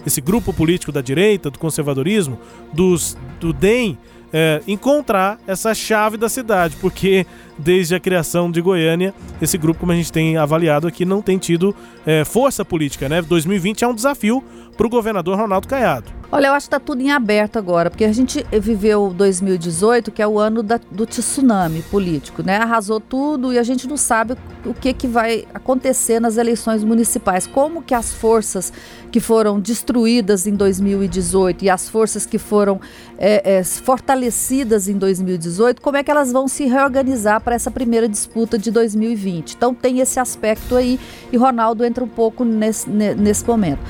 esse 0.06 0.20
grupo 0.20 0.52
político 0.52 0.92
da 0.92 1.00
direita, 1.00 1.50
do 1.50 1.58
conservadorismo, 1.58 2.38
dos, 2.72 3.16
do 3.40 3.52
DEM, 3.52 3.98
é, 4.32 4.60
encontrar 4.66 5.40
essa 5.46 5.74
chave 5.74 6.16
da 6.16 6.28
cidade, 6.28 6.76
porque 6.80 7.26
desde 7.58 7.94
a 7.94 8.00
criação 8.00 8.50
de 8.50 8.60
Goiânia, 8.60 9.14
esse 9.40 9.56
grupo, 9.56 9.80
como 9.80 9.92
a 9.92 9.96
gente 9.96 10.12
tem 10.12 10.36
avaliado 10.36 10.86
aqui, 10.86 11.04
não 11.04 11.22
tem 11.22 11.38
tido 11.38 11.74
é, 12.06 12.24
força 12.24 12.64
política, 12.64 13.08
né? 13.08 13.22
2020 13.22 13.84
é 13.84 13.88
um 13.88 13.94
desafio 13.94 14.42
para 14.76 14.86
o 14.86 14.90
governador 14.90 15.38
Ronaldo 15.38 15.68
Caiado. 15.68 16.06
Olha, 16.32 16.48
eu 16.48 16.52
acho 16.52 16.68
que 16.68 16.74
está 16.74 16.80
tudo 16.80 17.00
em 17.00 17.12
aberto 17.12 17.58
agora, 17.58 17.88
porque 17.88 18.04
a 18.04 18.12
gente 18.12 18.44
viveu 18.60 19.14
2018, 19.16 20.10
que 20.10 20.20
é 20.20 20.26
o 20.26 20.36
ano 20.36 20.64
da, 20.64 20.80
do 20.90 21.06
tsunami 21.06 21.80
político, 21.82 22.42
né? 22.42 22.56
Arrasou 22.56 22.98
tudo 22.98 23.52
e 23.52 23.58
a 23.58 23.62
gente 23.62 23.86
não 23.86 23.96
sabe 23.96 24.34
o 24.64 24.74
que, 24.74 24.92
que 24.92 25.06
vai 25.06 25.44
acontecer 25.54 26.18
nas 26.18 26.36
eleições 26.36 26.82
municipais. 26.82 27.46
Como 27.46 27.82
que 27.82 27.94
as 27.94 28.12
forças 28.12 28.72
que 29.12 29.20
foram 29.20 29.60
destruídas 29.60 30.48
em 30.48 30.56
2018 30.56 31.66
e 31.66 31.70
as 31.70 31.88
forças 31.88 32.26
que 32.26 32.36
foram 32.36 32.80
é, 33.16 33.58
é, 33.58 33.62
fortalecidas 33.62 34.88
em 34.88 34.98
2018, 34.98 35.80
como 35.80 35.96
é 35.96 36.02
que 36.02 36.10
elas 36.10 36.32
vão 36.32 36.48
se 36.48 36.64
reorganizar 36.64 37.40
para 37.44 37.54
essa 37.54 37.70
primeira 37.70 38.08
disputa 38.08 38.58
de 38.58 38.70
2020? 38.70 39.52
Então 39.52 39.74
tem 39.74 40.00
esse 40.00 40.18
aspecto 40.18 40.76
aí 40.76 40.98
e 41.30 41.36
Ronaldo 41.36 41.84
entra 41.84 42.02
um 42.02 42.08
pouco 42.08 42.44
nesse, 42.44 42.88
nesse 42.88 43.46
momento. 43.46 43.80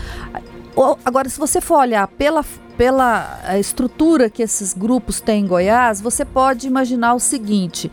Agora, 1.04 1.28
se 1.28 1.38
você 1.38 1.60
for 1.60 1.78
olhar 1.78 2.08
pela, 2.08 2.44
pela 2.76 3.40
eh, 3.46 3.60
estrutura 3.60 4.28
que 4.28 4.42
esses 4.42 4.74
grupos 4.74 5.20
têm 5.20 5.44
em 5.44 5.46
Goiás, 5.46 6.00
você 6.00 6.24
pode 6.24 6.66
imaginar 6.66 7.14
o 7.14 7.20
seguinte: 7.20 7.90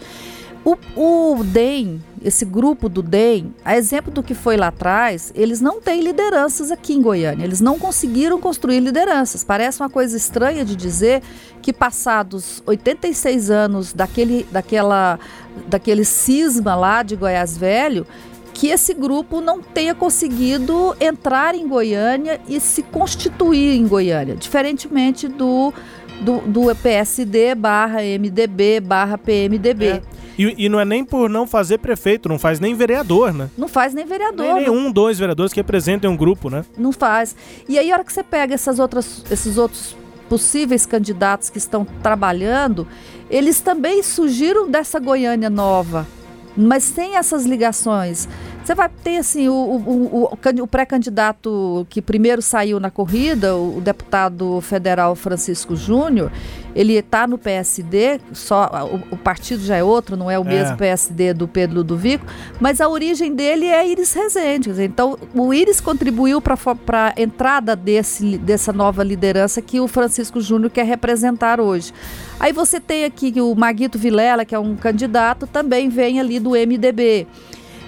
o, 0.66 0.76
o 0.96 1.44
DEM, 1.44 2.02
esse 2.24 2.46
grupo 2.46 2.88
do 2.88 3.02
DEM, 3.02 3.54
a 3.66 3.76
exemplo 3.76 4.12
do 4.12 4.22
que 4.22 4.34
foi 4.34 4.56
lá 4.56 4.68
atrás, 4.68 5.32
eles 5.36 5.60
não 5.60 5.82
têm 5.82 6.02
lideranças 6.02 6.70
aqui 6.70 6.94
em 6.94 7.02
Goiânia. 7.02 7.44
Eles 7.44 7.60
não 7.60 7.80
conseguiram 7.80 8.40
construir 8.40 8.80
lideranças. 8.80 9.44
Parece 9.44 9.82
uma 9.82 9.90
coisa 9.90 10.16
estranha 10.16 10.64
de 10.64 10.76
dizer 10.76 11.22
que 11.62 11.74
passados 11.74 12.62
86 12.66 13.50
anos 13.50 13.94
daquele, 13.94 14.46
daquela, 14.52 15.20
daquele 15.68 16.06
cisma 16.06 16.76
lá 16.76 17.02
de 17.02 17.16
Goiás 17.16 17.58
Velho, 17.58 18.06
que 18.54 18.68
esse 18.68 18.94
grupo 18.94 19.42
não 19.42 19.62
tenha 19.62 19.96
conseguido 19.96 20.96
entrar 21.00 21.56
em 21.56 21.68
Goiânia 21.68 22.40
e 22.48 22.60
se 22.60 22.84
constituir 22.84 23.78
em 23.78 23.88
Goiânia, 23.88 24.36
diferentemente 24.36 25.28
do, 25.28 25.74
do, 26.22 26.40
do 26.42 26.76
PSD 26.76 27.56
barra 27.56 28.02
MDB 28.02 28.80
barra 28.80 29.18
PMDB. 29.18 29.86
É. 29.86 30.02
E, 30.38 30.66
e, 30.66 30.70
não 30.70 30.80
é 30.80 30.86
nem 30.86 31.04
por 31.04 31.30
não 31.30 31.46
fazer 31.46 31.78
prefeito, 31.78 32.30
não 32.30 32.40
faz 32.40 32.60
nem 32.60 32.74
vereador, 32.74 33.34
né? 33.34 33.50
Não 33.58 33.68
faz 33.68 33.94
nem 33.94 34.06
vereador. 34.06 34.46
Nem 34.46 34.66
nenhum, 34.66 34.92
dois 34.92 35.20
vereadores 35.20 35.54
que 35.54 35.60
representem 35.60 36.10
um 36.10 36.16
grupo, 36.16 36.50
né? 36.50 36.64
Não 36.78 36.92
faz. 36.92 37.36
E 37.68 37.78
aí, 37.78 37.92
a 37.92 37.96
hora 37.96 38.04
que 38.04 38.14
você 38.14 38.24
pega 38.24 38.54
essas 38.54 38.80
outras, 38.80 39.24
esses 39.30 39.58
outros 39.58 39.96
possíveis 40.30 40.86
candidatos 40.86 41.50
que 41.50 41.58
estão 41.58 41.86
trabalhando, 42.02 42.88
eles 43.30 43.60
também 43.60 44.02
surgiram 44.02 44.70
dessa 44.70 44.98
Goiânia 44.98 45.50
nova, 45.50 46.08
mas 46.56 46.84
sem 46.84 47.18
essas 47.18 47.46
ligações. 47.46 48.30
Você 48.64 48.76
vai 48.76 48.90
ter 49.04 49.18
assim 49.18 49.50
o, 49.50 49.54
o, 49.54 50.30
o, 50.34 50.64
o 50.64 50.68
pré-candidato 50.68 51.86
que 51.90 52.00
primeiro 52.02 52.42
saiu 52.44 52.80
na 52.80 52.92
corrida, 52.92 53.56
o, 53.56 53.82
deputado 53.82 54.62
federal 54.62 55.16
Francisco 55.16 55.76
Júnior, 55.76 56.32
ele 56.76 56.94
está 56.94 57.26
no 57.26 57.40
PSD, 57.40 58.20
só 58.32 58.70
o, 59.10 59.18
partido 59.18 59.64
já 59.64 59.78
é 59.78 59.84
outro, 59.84 60.16
não 60.16 60.30
é 60.30 60.38
o 60.38 60.44
é. 60.44 60.46
mesmo 60.46 60.78
PSD 60.78 61.34
do 61.34 61.48
Pedro 61.48 61.78
Ludovico, 61.78 62.26
mas 62.60 62.80
a 62.80 62.88
origem 62.88 63.34
dele 63.34 63.66
é 63.66 63.88
Iris 63.88 64.14
Rezende. 64.14 64.70
Então 64.84 65.18
o 65.34 65.54
Iris 65.54 65.82
contribuiu 65.82 66.40
para 66.40 67.14
a 67.16 67.22
entrada 67.22 67.76
desse, 67.76 68.38
dessa 68.38 68.72
nova 68.72 69.04
liderança 69.04 69.60
que 69.60 69.80
o 69.80 69.88
Francisco 69.88 70.40
Júnior 70.40 70.70
quer 70.70 70.86
representar 70.86 71.60
hoje. 71.60 71.92
Aí 72.40 72.54
você 72.54 72.80
tem 72.80 73.06
aqui 73.06 73.34
o 73.42 73.56
Maguito 73.56 73.98
Vilela, 73.98 74.46
que 74.46 74.54
é 74.54 74.60
um 74.60 74.76
candidato, 74.76 75.48
também 75.48 75.90
vem 75.90 76.20
ali 76.20 76.40
do 76.40 76.52
MDB. 76.52 77.28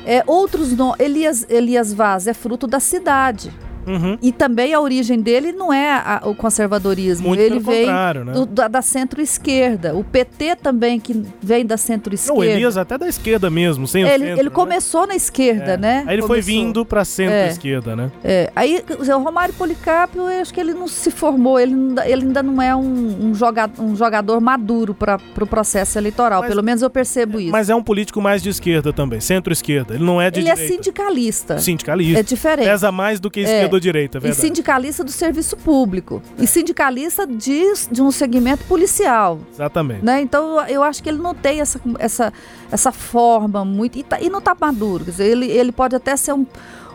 É, 0.05 0.23
outros 0.27 0.73
no... 0.73 0.95
Elias, 0.99 1.45
Elias 1.49 1.93
Vaz 1.93 2.27
é 2.27 2.33
fruto 2.33 2.67
da 2.67 2.79
cidade. 2.79 3.53
Uhum. 3.85 4.17
E 4.21 4.31
também 4.31 4.73
a 4.73 4.79
origem 4.79 5.19
dele 5.19 5.51
não 5.51 5.71
é 5.71 5.91
a, 5.91 6.21
o 6.25 6.35
conservadorismo. 6.35 7.29
Muito 7.29 7.41
ele 7.41 7.59
vem 7.59 7.87
né? 7.87 8.33
do, 8.33 8.45
da, 8.45 8.67
da 8.67 8.81
centro-esquerda. 8.81 9.95
O 9.95 10.03
PT 10.03 10.55
também, 10.57 10.99
que 10.99 11.25
vem 11.41 11.65
da 11.65 11.77
centro-esquerda. 11.77 12.39
O 12.39 12.43
Elias 12.43 12.77
até 12.77 12.97
da 12.97 13.07
esquerda 13.07 13.49
mesmo, 13.49 13.87
sem 13.87 14.03
ele, 14.03 14.25
centro, 14.25 14.41
ele 14.41 14.49
né? 14.49 14.55
começou 14.55 15.07
na 15.07 15.15
esquerda, 15.15 15.73
é. 15.73 15.77
né? 15.77 16.03
Aí 16.07 16.15
ele 16.15 16.21
começou. 16.21 16.27
foi 16.27 16.41
vindo 16.41 16.85
para 16.85 17.05
centro-esquerda, 17.05 17.91
é. 17.91 17.95
né? 17.95 18.11
É. 18.23 18.51
Aí 18.55 18.83
o 18.89 19.19
Romário 19.19 19.53
Policarpo, 19.53 20.19
eu 20.19 20.41
acho 20.41 20.53
que 20.53 20.59
ele 20.59 20.73
não 20.73 20.87
se 20.87 21.11
formou, 21.11 21.59
ele, 21.59 21.73
ele 22.05 22.23
ainda 22.25 22.43
não 22.43 22.61
é 22.61 22.75
um, 22.75 23.29
um, 23.29 23.35
jogador, 23.35 23.81
um 23.81 23.95
jogador 23.95 24.39
maduro 24.39 24.93
para 24.93 25.15
o 25.15 25.19
pro 25.33 25.47
processo 25.47 25.97
eleitoral. 25.97 26.41
Mas, 26.41 26.49
Pelo 26.49 26.63
menos 26.63 26.81
eu 26.81 26.89
percebo 26.89 27.39
isso. 27.39 27.51
Mas 27.51 27.69
é 27.69 27.75
um 27.75 27.83
político 27.83 28.21
mais 28.21 28.41
de 28.41 28.49
esquerda 28.49 28.93
também, 28.93 29.19
centro-esquerda. 29.19 29.95
Ele 29.95 30.03
não 30.03 30.21
é 30.21 30.31
de 30.31 30.39
ele 30.39 30.45
direita. 30.45 30.61
Ele 30.61 30.71
é 30.71 30.75
sindicalista. 30.75 31.57
Sindicalista. 31.59 32.19
É 32.19 32.23
diferente. 32.23 32.65
Pesa 32.65 32.91
mais 32.91 33.19
do 33.19 33.29
que 33.29 33.41
esquerda 33.41 33.72
direita, 33.79 34.17
é 34.17 34.21
verdade 34.21 34.41
sindicalista 34.41 35.03
do 35.03 35.11
serviço 35.11 35.57
público 35.57 36.21
e 36.37 36.47
sindicalista 36.47 37.25
de, 37.25 37.63
de 37.91 38.01
um 38.01 38.11
segmento 38.11 38.63
policial. 38.65 39.39
Exatamente. 39.51 40.03
Né? 40.03 40.21
Então 40.21 40.65
eu 40.67 40.83
acho 40.83 41.01
que 41.01 41.09
ele 41.09 41.19
não 41.19 41.33
tem 41.33 41.61
essa, 41.61 41.79
essa, 41.99 42.33
essa 42.71 42.91
forma 42.91 43.63
muito. 43.65 43.97
E, 43.97 44.03
tá, 44.03 44.19
e 44.21 44.29
não 44.29 44.39
está 44.39 44.55
maduro. 44.59 45.05
Quer 45.05 45.11
dizer, 45.11 45.25
ele, 45.25 45.49
ele 45.49 45.71
pode 45.71 45.95
até 45.95 46.15
ser 46.15 46.33
um, 46.33 46.45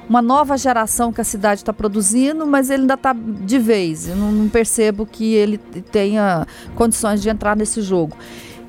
uma 0.08 0.22
nova 0.22 0.56
geração 0.56 1.12
que 1.12 1.20
a 1.20 1.24
cidade 1.24 1.60
está 1.60 1.72
produzindo, 1.72 2.46
mas 2.46 2.70
ele 2.70 2.82
ainda 2.82 2.94
está 2.94 3.12
de 3.14 3.58
vez. 3.58 4.08
Eu 4.08 4.16
não, 4.16 4.32
não 4.32 4.48
percebo 4.48 5.06
que 5.06 5.34
ele 5.34 5.58
tenha 5.58 6.46
condições 6.74 7.20
de 7.20 7.28
entrar 7.28 7.56
nesse 7.56 7.82
jogo. 7.82 8.16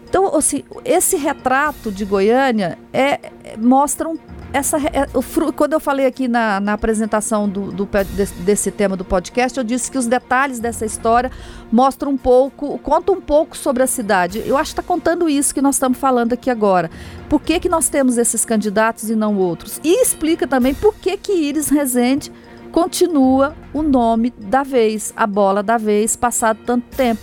Então, 0.08 0.36
assim, 0.36 0.64
esse 0.84 1.16
retrato 1.16 1.92
de 1.92 2.04
Goiânia 2.04 2.80
é, 2.92 3.20
é 3.44 3.58
mostra 3.58 4.10
um 4.10 4.18
essa, 4.52 4.78
é, 4.78 5.08
o, 5.14 5.54
quando 5.54 5.74
eu 5.74 5.80
falei 5.80 6.06
aqui 6.06 6.28
na, 6.28 6.60
na 6.60 6.74
apresentação 6.74 7.48
do, 7.48 7.72
do, 7.72 7.88
desse, 8.16 8.34
desse, 8.36 8.72
tema 8.72 8.98
do 8.98 9.06
podcast, 9.06 9.58
eu 9.58 9.64
disse 9.64 9.92
que 9.92 9.98
os 9.98 10.08
detalhes 10.08 10.60
dessa 10.60 10.86
história 10.86 11.32
mostram 11.72 12.12
um 12.12 12.18
pouco, 12.18 12.78
contam 12.80 13.16
um 13.16 13.22
pouco 13.22 13.56
sobre 13.56 13.84
a 13.84 13.88
cidade. 13.88 14.42
Eu 14.46 14.58
acho 14.58 14.74
que 14.74 14.82
está 14.82 14.84
contando 14.84 15.30
isso 15.30 15.54
que 15.54 15.62
nós 15.62 15.76
estamos 15.76 15.98
falando 15.98 16.34
aqui 16.34 16.50
agora. 16.50 16.90
Por 17.30 17.42
que, 17.42 17.60
que 17.60 17.70
nós 17.70 17.90
temos 17.90 18.18
esses 18.18 18.44
candidatos 18.44 19.10
e 19.10 19.16
não 19.16 19.38
outros? 19.38 19.80
E 19.84 20.02
explica 20.02 20.48
também 20.48 20.74
por 20.74 20.96
que, 20.96 21.16
que 21.16 21.32
Iris 21.32 21.70
Rezende 21.70 22.32
continua 22.72 23.56
o 23.74 23.84
nome 23.84 24.32
da 24.32 24.64
vez, 24.64 25.14
a 25.16 25.28
bola 25.28 25.62
da 25.62 25.78
vez, 25.78 26.16
passado 26.16 26.60
tanto 26.66 26.86
tempo. 26.96 27.22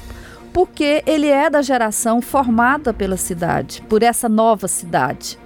Porque 0.52 1.02
ele 1.06 1.26
é 1.26 1.50
da 1.50 1.60
geração 1.60 2.22
formada 2.22 2.94
pela 2.94 3.16
cidade, 3.16 3.82
por 3.88 4.02
essa 4.02 4.28
nova 4.28 4.68
cidade. 4.68 5.38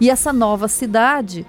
E 0.00 0.10
essa 0.10 0.32
nova 0.32 0.68
cidade 0.68 1.46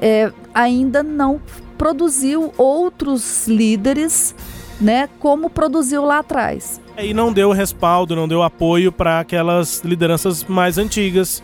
é, 0.00 0.32
ainda 0.54 1.02
não 1.02 1.40
produziu 1.76 2.52
outros 2.56 3.46
líderes, 3.48 4.34
né, 4.80 5.08
como 5.18 5.50
produziu 5.50 6.04
lá 6.04 6.18
atrás. 6.18 6.80
É, 6.96 7.06
e 7.06 7.14
não 7.14 7.32
deu 7.32 7.52
respaldo, 7.52 8.14
não 8.14 8.28
deu 8.28 8.42
apoio 8.42 8.92
para 8.92 9.20
aquelas 9.20 9.80
lideranças 9.80 10.44
mais 10.44 10.78
antigas, 10.78 11.42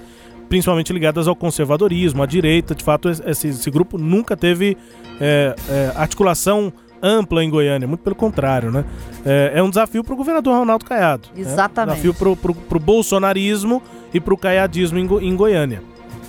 principalmente 0.48 0.92
ligadas 0.92 1.28
ao 1.28 1.36
conservadorismo, 1.36 2.22
à 2.22 2.26
direita. 2.26 2.74
De 2.74 2.84
fato, 2.84 3.08
esse, 3.08 3.48
esse 3.48 3.70
grupo 3.70 3.98
nunca 3.98 4.36
teve 4.36 4.76
é, 5.20 5.54
é, 5.68 5.92
articulação 5.96 6.72
ampla 7.02 7.44
em 7.44 7.50
Goiânia, 7.50 7.86
muito 7.86 8.00
pelo 8.00 8.16
contrário, 8.16 8.70
né? 8.70 8.84
É, 9.24 9.52
é 9.54 9.62
um 9.62 9.68
desafio 9.70 10.02
para 10.02 10.14
o 10.14 10.16
governador 10.16 10.56
Ronaldo 10.56 10.84
Caiado. 10.84 11.28
Né? 11.34 11.40
Exatamente. 11.42 11.96
Né? 11.96 12.02
Desafio 12.02 12.36
para 12.36 12.76
o 12.76 12.80
bolsonarismo 12.80 13.82
e 14.12 14.20
para 14.20 14.34
o 14.34 14.36
caiadismo 14.36 14.98
em, 14.98 15.06
Go 15.06 15.20
em 15.20 15.34
Goiânia. 15.36 15.82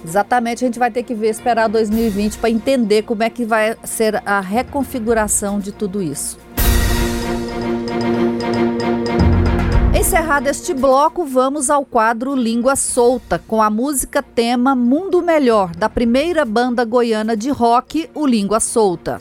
Exatamente, 0.04 0.64
a 0.64 0.68
gente 0.68 0.80
vai 0.80 0.90
ter 0.90 1.04
que 1.04 1.14
ver, 1.14 1.30
esperar 1.30 1.68
2020 1.68 2.38
para 2.38 2.50
entender 2.50 3.04
como 3.04 3.24
é 3.24 3.30
que 3.30 3.46
vai 3.46 3.76
ser 3.84 4.22
a 4.26 4.40
reconfiguração 4.40 5.60
de 5.60 5.72
tudo 5.72 6.02
isso. 6.02 6.38
Encerrado 9.94 10.48
este 10.48 10.74
bloco, 10.74 11.26
vamos 11.26 11.70
ao 11.70 11.86
quadro 11.86 12.34
Língua 12.34 12.76
Solta, 12.76 13.38
com 13.48 13.62
a 13.62 13.70
música 13.70 14.24
tema 14.24 14.74
Mundo 14.74 15.22
Melhor, 15.22 15.76
da 15.76 15.90
primeira 15.90 16.46
banda 16.46 16.84
goiana 16.86 17.36
de 17.36 17.50
rock, 17.50 18.10
o 18.16 18.26
Língua 18.26 18.60
Solta. 18.60 19.20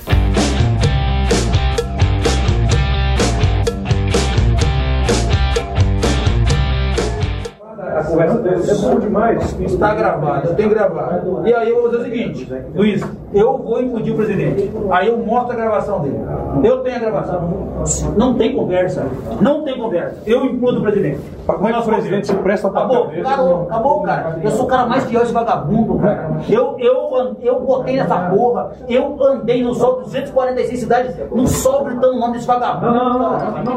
A 7.99 8.05
conversa 8.05 8.39
deles 8.39 8.69
é 8.69 8.75
bom 8.75 8.99
demais. 8.99 9.61
Está 9.61 9.95
gravado, 9.95 10.49
eu 10.49 10.55
tenho 10.55 10.71
gravado. 10.71 11.43
E 11.47 11.55
aí 11.55 11.69
eu 11.69 11.83
vou 11.83 11.91
dizer 11.91 12.03
o 12.03 12.05
seguinte, 12.05 12.53
Luiz, 12.75 13.03
eu 13.33 13.59
vou 13.59 13.83
impedir 13.83 14.13
o 14.13 14.17
presidente. 14.17 14.71
Aí 14.91 15.09
eu 15.09 15.19
mostro 15.19 15.53
a 15.53 15.57
gravação 15.57 16.01
dele. 16.01 16.19
Eu 16.65 16.79
tenho 16.81 16.97
a 16.97 16.99
gravação. 16.99 17.69
Não 18.17 18.35
tem 18.35 18.55
conversa. 18.55 19.07
Não 19.41 19.63
tem 19.65 19.79
conversa. 19.79 20.17
Eu 20.27 20.45
implodo 20.47 20.79
o 20.81 20.83
presidente. 20.83 21.21
Como 21.47 21.69
é 21.69 21.73
que 21.73 21.79
o 21.79 21.83
presidente 21.83 22.27
se 22.27 22.35
presta 22.35 22.69
pra 22.69 22.79
Acabou, 22.79 23.11
acabou, 23.11 23.63
acabou, 23.63 24.03
cara. 24.03 24.39
Eu 24.43 24.51
sou 24.51 24.65
o 24.65 24.69
cara 24.69 24.87
mais 24.87 25.05
fiel 25.05 25.23
esse 25.23 25.33
vagabundo, 25.33 25.99
cara. 25.99 26.41
Eu, 26.49 26.77
eu, 26.79 27.37
eu 27.43 27.61
botei 27.61 27.97
nessa 27.97 28.31
porra, 28.31 28.73
eu 28.89 29.17
andei 29.23 29.63
no 29.63 29.75
sol 29.75 30.03
246 30.03 30.81
cidades, 30.81 31.17
no 31.31 31.47
sol 31.47 31.85
gritando 31.85 32.17
o 32.17 32.21
nome 32.21 32.35
desse 32.35 32.47
vagabundo. 32.47 32.93
Não, 32.93 33.19
não, 33.19 33.19
não, 33.19 33.65
não. 33.65 33.77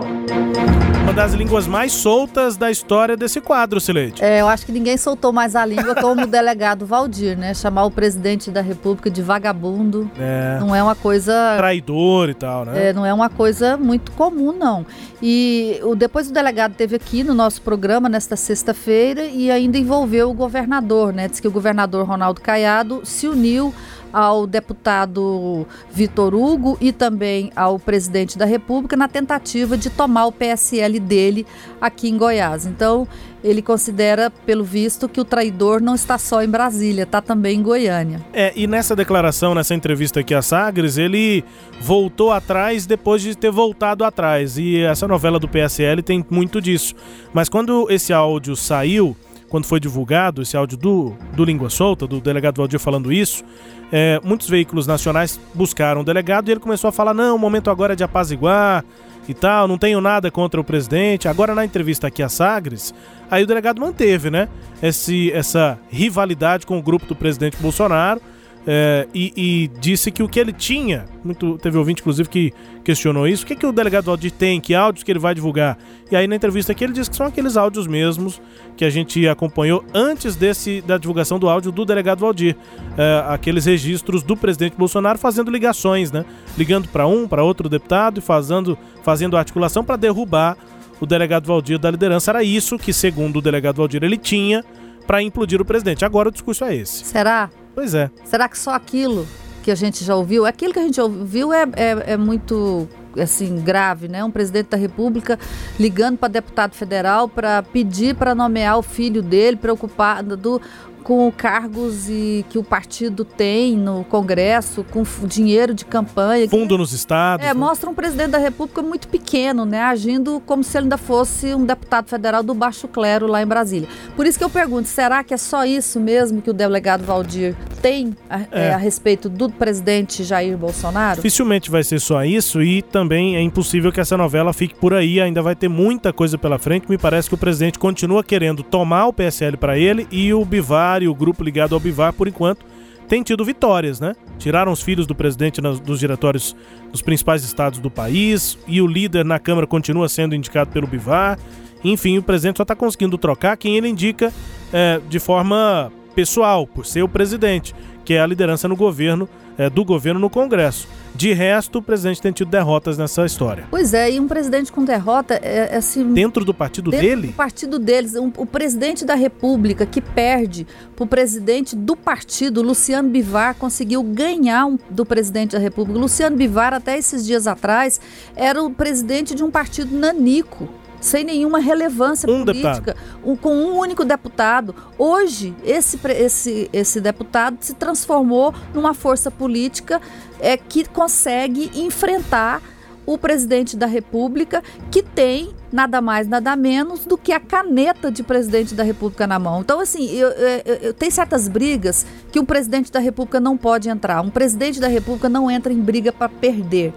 Uma 1.04 1.14
das 1.14 1.34
línguas 1.34 1.68
mais 1.68 1.92
soltas 1.92 2.56
da 2.56 2.70
história 2.72 3.18
desse 3.18 3.42
quadro, 3.42 3.82
É, 4.20 4.42
eu 4.42 4.48
acho 4.48 4.66
que 4.66 4.72
ninguém 4.72 4.98
soltou 4.98 5.32
mais 5.32 5.56
a 5.56 5.66
língua 5.66 5.96
como 5.96 6.24
o 6.24 6.28
delegado 6.28 6.86
Valdir, 6.86 7.38
né? 7.38 7.54
Chamar 7.54 7.86
o 7.86 7.92
presidente 7.92 8.52
da 8.52 8.62
República 8.62 9.10
de 9.10 9.22
vagabundo 9.22 10.10
é. 10.20 10.58
não 10.60 10.76
é 10.76 10.82
uma 10.82 10.96
coisa. 10.96 11.56
Traidor 11.58 12.30
e 12.30 12.34
tal, 12.34 12.66
né? 12.66 12.90
É, 12.90 12.94
não 12.94 13.06
é 13.06 13.14
uma 13.14 13.30
coisa 13.30 13.78
muito 13.78 14.12
comum, 14.12 14.52
não. 14.52 14.86
E 15.22 15.80
o, 15.84 15.96
depois 15.96 16.30
o 16.30 16.34
delegado 16.34 16.74
teve 16.74 16.96
aqui 16.96 17.24
no 17.24 17.34
nosso 17.34 17.62
programa 17.62 18.10
nesta 18.10 18.36
sexta-feira 18.36 19.26
e 19.26 19.52
ainda 19.52 19.78
envolveu 19.78 20.30
o 20.30 20.34
governador, 20.34 21.14
né? 21.14 21.28
Diz 21.28 21.40
que 21.40 21.48
o 21.48 21.52
governador 21.52 22.06
Ronaldo 22.06 22.42
Caiado 22.42 23.02
se 23.04 23.28
uniu 23.28 23.74
ao 24.12 24.46
deputado 24.46 25.66
Vitor 25.90 26.34
Hugo 26.36 26.78
e 26.82 26.92
também 26.92 27.52
ao 27.56 27.80
presidente 27.80 28.38
da 28.38 28.46
República 28.46 28.98
na 28.98 29.08
tentativa 29.08 29.78
de 29.78 29.90
tomar 29.90 30.26
o 30.26 30.32
PSL 30.32 31.00
dele 31.00 31.46
aqui 31.80 32.10
em 32.10 32.18
Goiás. 32.18 32.66
Então, 32.66 33.08
ele 33.44 33.62
considera, 33.62 34.30
pelo 34.30 34.64
visto, 34.64 35.10
que 35.10 35.20
o 35.20 35.26
traidor 35.26 35.82
não 35.82 35.96
está 35.96 36.18
só 36.18 36.44
em 36.44 36.50
Brasília, 36.50 37.04
está 37.04 37.22
também 37.22 37.60
em 37.60 37.64
Goiânia. 37.64 38.22
É, 38.34 38.54
e 38.56 38.68
nessa 38.68 38.96
declaração, 38.96 39.56
nessa 39.56 39.74
entrevista 39.74 40.20
aqui 40.20 40.34
a 40.34 40.42
Sagres, 40.42 40.98
ele 40.98 41.44
voltou 41.80 42.32
atrás 42.32 42.86
depois 42.86 43.22
de 43.22 43.36
ter 43.36 43.52
voltado 43.52 44.04
atrás. 44.04 44.58
E 44.58 44.82
essa 44.82 45.08
novela 45.08 45.40
do 45.40 45.48
PSL 45.48 46.02
tem 46.02 46.26
muito 46.30 46.62
disso. 46.62 46.94
Mas 47.34 47.50
quando 47.50 47.88
esse 47.90 48.14
áudio 48.14 48.56
saiu, 48.56 49.16
quando 49.50 49.66
foi 49.66 49.80
divulgado, 49.80 50.42
esse 50.42 50.56
áudio 50.56 50.78
do, 50.78 51.14
do 51.34 51.44
Língua 51.44 51.70
Solta, 51.70 52.08
do 52.08 52.22
delegado 52.22 52.58
Valdir 52.58 52.80
falando 52.80 53.12
isso, 53.12 53.44
é, 53.92 54.20
muitos 54.24 54.48
veículos 54.48 54.88
nacionais 54.88 55.38
buscaram 55.54 56.02
o 56.02 56.04
delegado 56.06 56.48
e 56.48 56.52
ele 56.52 56.60
começou 56.62 56.88
a 56.88 56.92
falar: 56.92 57.14
não, 57.14 57.36
o 57.36 57.40
momento 57.40 57.70
agora 57.70 57.94
é 57.94 57.96
de 57.96 58.04
apaziguar 58.04 58.86
e 59.28 59.34
tal, 59.34 59.68
não 59.68 59.78
tenho 59.78 60.02
nada 60.02 60.32
contra 60.32 60.60
o 60.60 60.64
presidente. 60.64 61.28
Agora, 61.28 61.56
na 61.56 61.64
entrevista 61.64 62.08
aqui 62.08 62.24
a 62.24 62.30
Sagres, 62.30 62.94
aí 63.30 63.44
o 63.44 63.48
delegado 63.48 63.80
manteve, 63.80 64.30
né? 64.30 64.48
Esse, 64.82 65.32
essa 65.32 65.80
rivalidade 65.90 66.66
com 66.66 66.78
o 66.78 66.82
grupo 66.82 67.06
do 67.06 67.16
presidente 67.16 67.58
Bolsonaro. 67.58 68.22
É, 68.66 69.08
e, 69.14 69.34
e, 69.36 69.80
disse 69.80 70.12
que 70.12 70.22
o 70.22 70.30
que 70.30 70.40
ele 70.40 70.54
tinha, 70.54 71.06
muito, 71.24 71.58
teve 71.58 71.78
ouvinte 71.78 72.02
inclusive 72.02 72.30
que 72.30 72.54
questionou 72.84 73.28
isso, 73.28 73.44
o 73.44 73.48
que, 73.48 73.56
que 73.56 73.66
o 73.66 73.72
delegado 73.72 74.06
Valdir 74.06 74.32
tem, 74.32 74.62
que 74.62 74.76
áudios 74.76 75.04
que 75.04 75.12
ele 75.12 75.20
vai 75.20 75.34
divulgar. 75.34 75.78
E 76.12 76.16
aí 76.16 76.28
na 76.28 76.36
entrevista 76.36 76.72
aqui 76.72 76.84
ele 76.84 76.94
disse 76.94 77.10
que 77.10 77.16
são 77.16 77.26
aqueles 77.26 77.58
áudios 77.58 77.88
mesmos 77.88 78.40
que 78.78 78.86
a 78.86 78.90
gente 78.90 79.28
acompanhou 79.28 79.84
antes 79.94 80.36
desse 80.36 80.82
da 80.82 80.98
divulgação 80.98 81.40
do 81.40 81.50
áudio 81.50 81.72
do 81.72 81.86
delegado 81.86 82.20
Valdir. 82.20 82.56
É, 82.98 83.24
aqueles 83.30 83.66
registros 83.66 84.22
do 84.22 84.38
presidente 84.38 84.76
Bolsonaro 84.78 85.18
fazendo 85.18 85.50
ligações, 85.50 86.12
né? 86.12 86.24
Ligando 86.56 86.88
para 86.88 87.08
um, 87.08 87.28
para 87.28 87.44
outro 87.44 87.68
deputado 87.68 88.20
e 88.20 88.22
fazendo, 88.22 88.78
fazendo 89.04 89.38
articulação 89.38 89.84
para 89.84 89.96
derrubar 89.96 90.56
o 91.00 91.06
delegado 91.08 91.48
Valdir 91.48 91.80
da 91.80 91.90
liderança. 91.90 92.30
Era 92.30 92.44
isso 92.44 92.78
que, 92.78 92.94
segundo 92.94 93.38
o 93.38 93.42
delegado 93.42 93.78
Valdir, 93.78 94.04
ele 94.04 94.18
tinha 94.18 94.64
para 95.08 95.22
implodir 95.22 95.60
o 95.60 95.66
presidente. 95.66 96.06
Agora 96.06 96.30
o 96.30 96.32
discurso 96.32 96.64
é 96.64 96.76
esse. 96.76 97.06
Será? 97.06 97.50
Pois 97.74 97.94
é. 97.94 98.10
Será 98.26 98.48
que 98.48 98.58
só 98.58 98.74
aquilo 98.74 99.28
que 99.64 99.72
a 99.72 99.76
gente 99.76 100.04
já 100.04 100.16
ouviu, 100.16 100.46
aquilo 100.46 100.74
que 100.74 100.80
a 100.80 100.84
gente 100.84 101.00
ouviu 101.00 101.54
é, 101.54 101.64
é, 101.76 102.14
é 102.14 102.18
muito 102.18 102.88
assim 103.20 103.62
grave, 103.62 104.08
né? 104.08 104.24
Um 104.24 104.32
presidente 104.32 104.70
da 104.70 104.78
República 104.78 105.38
ligando 105.80 106.18
para 106.18 106.30
deputado 106.30 106.74
federal 106.74 107.28
para 107.28 107.62
pedir 107.62 108.16
para 108.16 108.34
nomear 108.34 108.78
o 108.78 108.82
filho 108.82 109.22
dele, 109.22 109.58
preocupado 109.58 110.38
do 110.38 110.62
com 111.04 111.32
cargos 111.32 112.10
e 112.10 112.46
que 112.50 112.58
o 112.58 112.64
partido 112.64 113.26
tem 113.26 113.76
no 113.76 114.04
Congresso, 114.04 114.84
com 114.84 115.04
dinheiro 115.26 115.74
de 115.74 115.86
campanha. 115.86 116.48
Fundo 116.50 116.78
nos 116.78 116.94
estados. 116.94 117.46
É, 117.46 117.50
né? 117.50 117.54
mostra 117.54 117.90
um 117.90 117.94
presidente 117.94 118.32
da 118.32 118.38
República 118.38 118.82
muito 118.82 119.08
pequeno, 119.08 119.66
né? 119.66 119.82
Agindo 119.82 120.42
como 120.46 120.64
se 120.64 120.78
ele 120.78 120.86
ainda 120.86 120.98
fosse 120.98 121.54
um 121.54 121.66
deputado 121.66 122.08
federal 122.08 122.44
do 122.44 122.54
baixo 122.54 122.88
clero 122.88 123.28
lá 123.28 123.42
em 123.42 123.46
Brasília. 123.46 123.88
Por 124.16 124.26
isso 124.26 124.38
que 124.38 124.44
eu 124.44 124.50
pergunto, 124.50 124.88
será 124.88 125.24
que 125.24 125.34
é 125.34 125.38
só 125.38 125.66
isso 125.66 126.00
mesmo 126.00 126.42
que 126.42 126.50
o 126.50 126.54
delegado 126.54 127.04
Valdir 127.04 127.56
tem 127.82 128.16
a, 128.30 128.40
é. 128.40 128.48
É, 128.52 128.74
a 128.74 128.78
respeito 128.78 129.30
do 129.30 129.50
presidente 129.50 130.24
Jair 130.24 130.58
Bolsonaro? 130.58 131.18
Dificilmente 131.18 131.70
vai 131.70 131.84
ser 131.84 132.00
só 132.00 132.24
isso 132.24 132.62
e 132.62 132.82
também 132.82 133.36
é 133.36 133.42
impossível 133.42 133.92
que 133.92 134.00
essa 134.00 134.18
novela 134.18 134.54
fique 134.54 134.76
por 134.76 134.94
aí, 134.94 135.20
ainda 135.20 135.42
vai 135.42 135.56
ter 135.56 135.68
muita 135.68 136.14
coisa 136.14 136.38
pela 136.38 136.58
frente. 136.58 136.90
Me 136.90 136.98
parece 136.98 137.28
que 137.28 137.36
o 137.36 137.38
presidente 137.38 137.78
continua 137.78 138.24
querendo 138.24 138.64
tomar 138.64 139.08
o 139.08 139.14
PSL 139.14 139.58
para 139.58 139.78
ele 139.78 140.08
e 140.12 140.34
o 140.34 140.44
Bivar 140.46 140.62
Bivar 140.62 141.04
e 141.04 141.08
o 141.08 141.16
grupo 141.16 141.44
ligado 141.44 141.74
ao 141.74 141.80
Bivar, 141.80 142.14
por 142.14 142.28
enquanto, 142.28 142.66
tem 143.08 143.22
tido 143.22 143.44
vitórias, 143.44 144.00
né? 144.00 144.16
Tiraram 144.38 144.72
os 144.72 144.82
filhos 144.82 145.06
do 145.06 145.14
presidente 145.14 145.60
nas, 145.60 145.80
dos 145.80 146.00
diretórios 146.00 146.56
dos 146.92 147.02
principais 147.02 147.44
estados 147.44 147.80
do 147.80 147.92
país 147.92 148.58
e 148.68 148.82
o 148.82 148.88
líder 148.88 149.26
na 149.26 149.38
Câmara 149.38 149.68
continua 149.68 150.08
sendo 150.08 150.34
indicado 150.34 150.72
pelo 150.72 150.88
Bivar. 150.88 151.38
Enfim, 151.84 152.18
o 152.18 152.24
presidente 152.24 152.58
só 152.58 152.64
está 152.64 152.76
conseguindo 152.76 153.18
trocar 153.18 153.58
quem 153.58 153.76
ele 153.76 153.90
indica 153.90 154.32
é, 154.72 155.02
de 155.10 155.20
forma 155.20 155.92
pessoal, 156.16 156.68
por 156.68 156.86
ser 156.86 157.04
o 157.04 157.08
presidente, 157.08 157.74
que 158.04 158.14
é 158.14 158.22
a 158.22 158.28
liderança 158.28 158.68
no 158.68 158.76
governo, 158.76 159.28
é, 159.58 159.70
do 159.70 159.84
governo 159.84 160.20
no 160.20 160.30
Congresso. 160.30 160.88
De 161.14 161.34
resto, 161.34 161.80
o 161.80 161.82
presidente 161.82 162.22
tem 162.22 162.32
tido 162.32 162.50
derrotas 162.50 162.98
nessa 162.98 163.26
história. 163.26 163.66
Pois 163.70 163.94
é, 163.94 164.12
e 164.12 164.20
um 164.20 164.28
presidente 164.28 164.72
com 164.72 164.84
derrota 164.84 165.40
é, 165.44 165.70
é 165.72 165.76
assim. 165.76 166.14
Dentro 166.14 166.46
do 166.46 166.54
partido 166.54 166.90
dentro 166.90 167.06
dele? 167.06 167.28
Do 167.28 167.34
partido 167.34 167.78
deles. 167.78 168.16
Um, 168.16 168.32
o 168.38 168.46
presidente 168.46 169.06
da 169.06 169.14
República 169.14 169.86
que 169.86 170.00
perde 170.02 170.66
para 170.96 171.04
o 171.04 171.08
presidente 171.08 171.76
do 171.76 171.96
partido, 171.96 172.62
Luciano 172.62 173.10
Bivar, 173.10 173.56
conseguiu 173.56 174.02
ganhar 174.02 174.66
um, 174.66 174.80
do 174.90 175.06
presidente 175.06 175.52
da 175.52 175.60
República. 175.60 176.00
Luciano 176.00 176.36
Bivar, 176.36 176.74
até 176.74 176.98
esses 176.98 177.26
dias 177.26 177.46
atrás, 177.46 178.00
era 178.36 178.64
o 178.64 178.72
presidente 178.72 179.36
de 179.36 179.44
um 179.44 179.52
partido 179.52 179.96
nanico 179.96 180.68
sem 181.02 181.26
nenhuma 181.26 181.60
relevância 181.60 182.30
um 182.30 182.46
política, 182.46 182.96
um, 183.26 183.36
com 183.36 183.54
um 183.54 183.78
único 183.78 184.06
deputado. 184.06 184.74
Hoje, 184.98 185.54
esse, 185.66 186.00
esse, 186.10 186.70
esse 186.72 187.02
deputado 187.02 187.58
se 187.60 187.74
transformou 187.74 188.54
numa 188.74 188.94
força 188.94 189.30
política 189.30 190.00
é, 190.40 190.56
que 190.56 190.86
consegue 190.88 191.72
enfrentar 191.76 192.62
o 193.06 193.18
presidente 193.18 193.76
da 193.76 193.88
República, 193.88 194.64
que 194.92 195.02
tem 195.02 195.54
nada 195.72 196.02
mais, 196.02 196.28
nada 196.28 196.56
menos 196.56 197.06
do 197.06 197.18
que 197.18 197.32
a 197.32 197.40
caneta 197.40 198.12
de 198.12 198.22
presidente 198.24 198.76
da 198.76 198.84
República 198.84 199.26
na 199.26 199.40
mão. 199.40 199.62
Então, 199.62 199.80
assim, 199.80 200.10
eu, 200.12 200.30
eu, 200.30 200.76
eu, 200.82 200.94
tem 200.94 201.10
certas 201.10 201.48
brigas 201.48 202.06
que 202.32 202.40
um 202.40 202.46
presidente 202.46 202.92
da 202.92 203.00
República 203.00 203.40
não 203.40 203.58
pode 203.58 203.90
entrar. 203.90 204.22
Um 204.22 204.30
presidente 204.30 204.80
da 204.80 204.88
República 204.88 205.28
não 205.28 205.50
entra 205.50 205.74
em 205.74 205.80
briga 205.80 206.12
para 206.12 206.30
perder. 206.30 206.94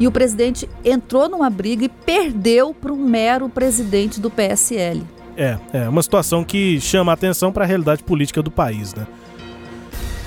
E 0.00 0.06
o 0.08 0.10
presidente 0.10 0.68
entrou 0.84 1.28
numa 1.28 1.50
briga 1.50 1.84
e 1.84 1.88
perdeu 1.88 2.74
para 2.74 2.92
um 2.92 2.96
mero 2.96 3.48
presidente 3.48 4.18
do 4.18 4.30
PSL. 4.30 5.02
É, 5.36 5.58
é 5.72 5.88
uma 5.88 6.02
situação 6.02 6.42
que 6.42 6.80
chama 6.80 7.12
a 7.12 7.14
atenção 7.14 7.52
para 7.52 7.64
a 7.64 7.66
realidade 7.66 8.02
política 8.02 8.42
do 8.42 8.50
país, 8.50 8.94
né? 8.94 9.06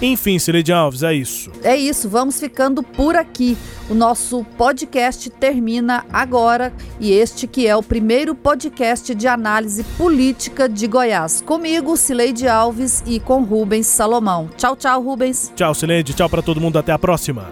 Enfim, 0.02 0.38
Cileide 0.38 0.74
Alves, 0.74 1.02
é 1.02 1.14
isso. 1.14 1.50
É 1.64 1.78
isso, 1.78 2.10
vamos 2.10 2.40
ficando 2.40 2.84
por 2.84 3.16
aqui. 3.16 3.58
O 3.90 3.94
nosso 3.94 4.44
podcast 4.58 5.30
termina 5.30 6.06
agora 6.12 6.74
e 7.00 7.12
este 7.12 7.48
que 7.48 7.68
é 7.68 7.76
o 7.76 7.82
primeiro 7.82 8.36
podcast 8.36 9.16
de 9.16 9.28
análise 9.28 9.84
política 9.98 10.68
de 10.68 10.88
Goiás. 10.88 11.42
Comigo, 11.42 11.96
Cileide 11.96 12.48
Alves 12.48 13.02
e 13.06 13.20
com 13.20 13.44
Rubens 13.44 13.88
Salomão. 13.88 14.50
Tchau, 14.58 14.76
tchau, 14.76 15.02
Rubens. 15.02 15.52
Tchau, 15.56 15.74
Cileide. 15.74 16.14
Tchau 16.14 16.30
para 16.30 16.42
todo 16.42 16.60
mundo. 16.60 16.78
Até 16.78 16.92
a 16.92 17.00
próxima. 17.00 17.52